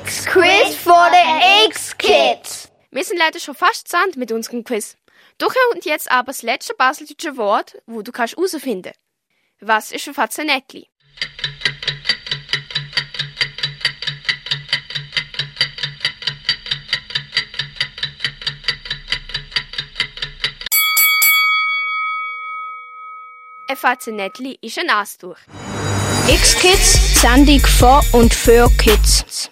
X-Quiz 0.02 0.76
von 0.76 1.10
der 1.10 1.66
X-Kids. 1.66 2.70
Wir 2.90 3.04
sind 3.04 3.18
leider 3.18 3.40
schon 3.40 3.54
fast 3.54 3.88
zand 3.88 4.18
mit 4.18 4.32
unserem 4.32 4.64
Quiz. 4.64 4.98
Doch 5.38 5.54
und 5.72 5.86
jetzt 5.86 6.10
aber 6.10 6.26
das 6.26 6.42
letzte 6.42 6.74
baseldeutsche 6.74 7.38
Wort, 7.38 7.80
wo 7.86 8.02
du 8.02 8.12
kannst 8.12 8.36
herausfinden. 8.36 8.92
Was 9.60 9.92
ist 9.92 10.06
ein 10.08 10.14
Fazenettli? 10.14 10.88
Ein 23.70 23.76
Fazenettli 23.76 24.58
ist 24.62 24.80
ein 24.80 24.86
Nastuch. 24.86 25.36
X-Kids, 26.26 27.22
Sendung 27.22 27.60
von 27.60 28.00
und 28.20 28.34
für 28.34 28.68
Kids. 28.70 29.48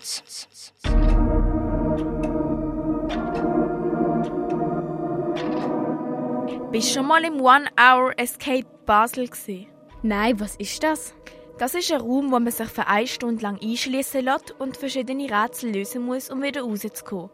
Bist 6.72 6.88
du 6.88 6.94
schon 6.94 7.06
mal 7.06 7.22
im 7.22 7.40
One 7.40 7.68
Hour 7.80 8.12
Escape 8.18 8.66
Basel 8.84 9.28
gesehen? 9.28 9.68
Nein, 10.02 10.40
was 10.40 10.56
ist 10.56 10.82
das? 10.82 11.14
Das 11.60 11.76
ist 11.76 11.92
ein 11.92 12.00
Raum, 12.00 12.32
wo 12.32 12.40
man 12.40 12.50
sich 12.50 12.68
für 12.70 12.88
eine 12.88 13.06
Stunde 13.06 13.44
lang 13.44 13.60
einschließen 13.62 14.24
lässt 14.24 14.50
und 14.58 14.76
verschiedene 14.76 15.30
Rätsel 15.30 15.70
lösen 15.70 16.02
muss, 16.02 16.28
um 16.28 16.42
wieder 16.42 16.62
rauszukommen. 16.62 17.30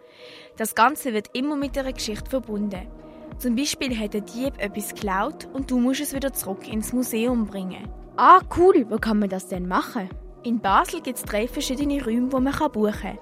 Das 0.59 0.75
Ganze 0.75 1.15
wird 1.15 1.31
immer 1.33 1.57
mit 1.57 1.79
einer 1.79 1.95
Geschichte 1.95 2.29
verbunden. 2.29 2.87
Zum 3.39 3.57
Beispiel 3.57 3.99
hat 3.99 4.15
der 4.15 4.21
Dieb 4.23 4.55
etwas 4.59 4.95
geklaut 4.95 5.49
und 5.53 5.71
du 5.71 5.79
musst 5.79 6.01
es 6.01 6.15
wieder 6.15 6.33
zurück 6.33 6.67
ins 6.67 6.93
Museum 6.93 7.47
bringen. 7.47 7.89
Ah, 8.17 8.41
cool. 8.57 8.87
Wo 8.89 8.97
kann 8.99 9.19
man 9.19 9.29
das 9.29 9.49
denn 9.49 9.67
machen? 9.67 10.09
In 10.45 10.61
Basel 10.61 11.01
gibt 11.01 11.19
es 11.19 11.25
drei 11.25 11.49
verschiedene 11.49 12.05
Räume, 12.05 12.29
die 12.29 12.41
man 12.41 12.73
buchen 12.73 12.93
kann. 13.01 13.19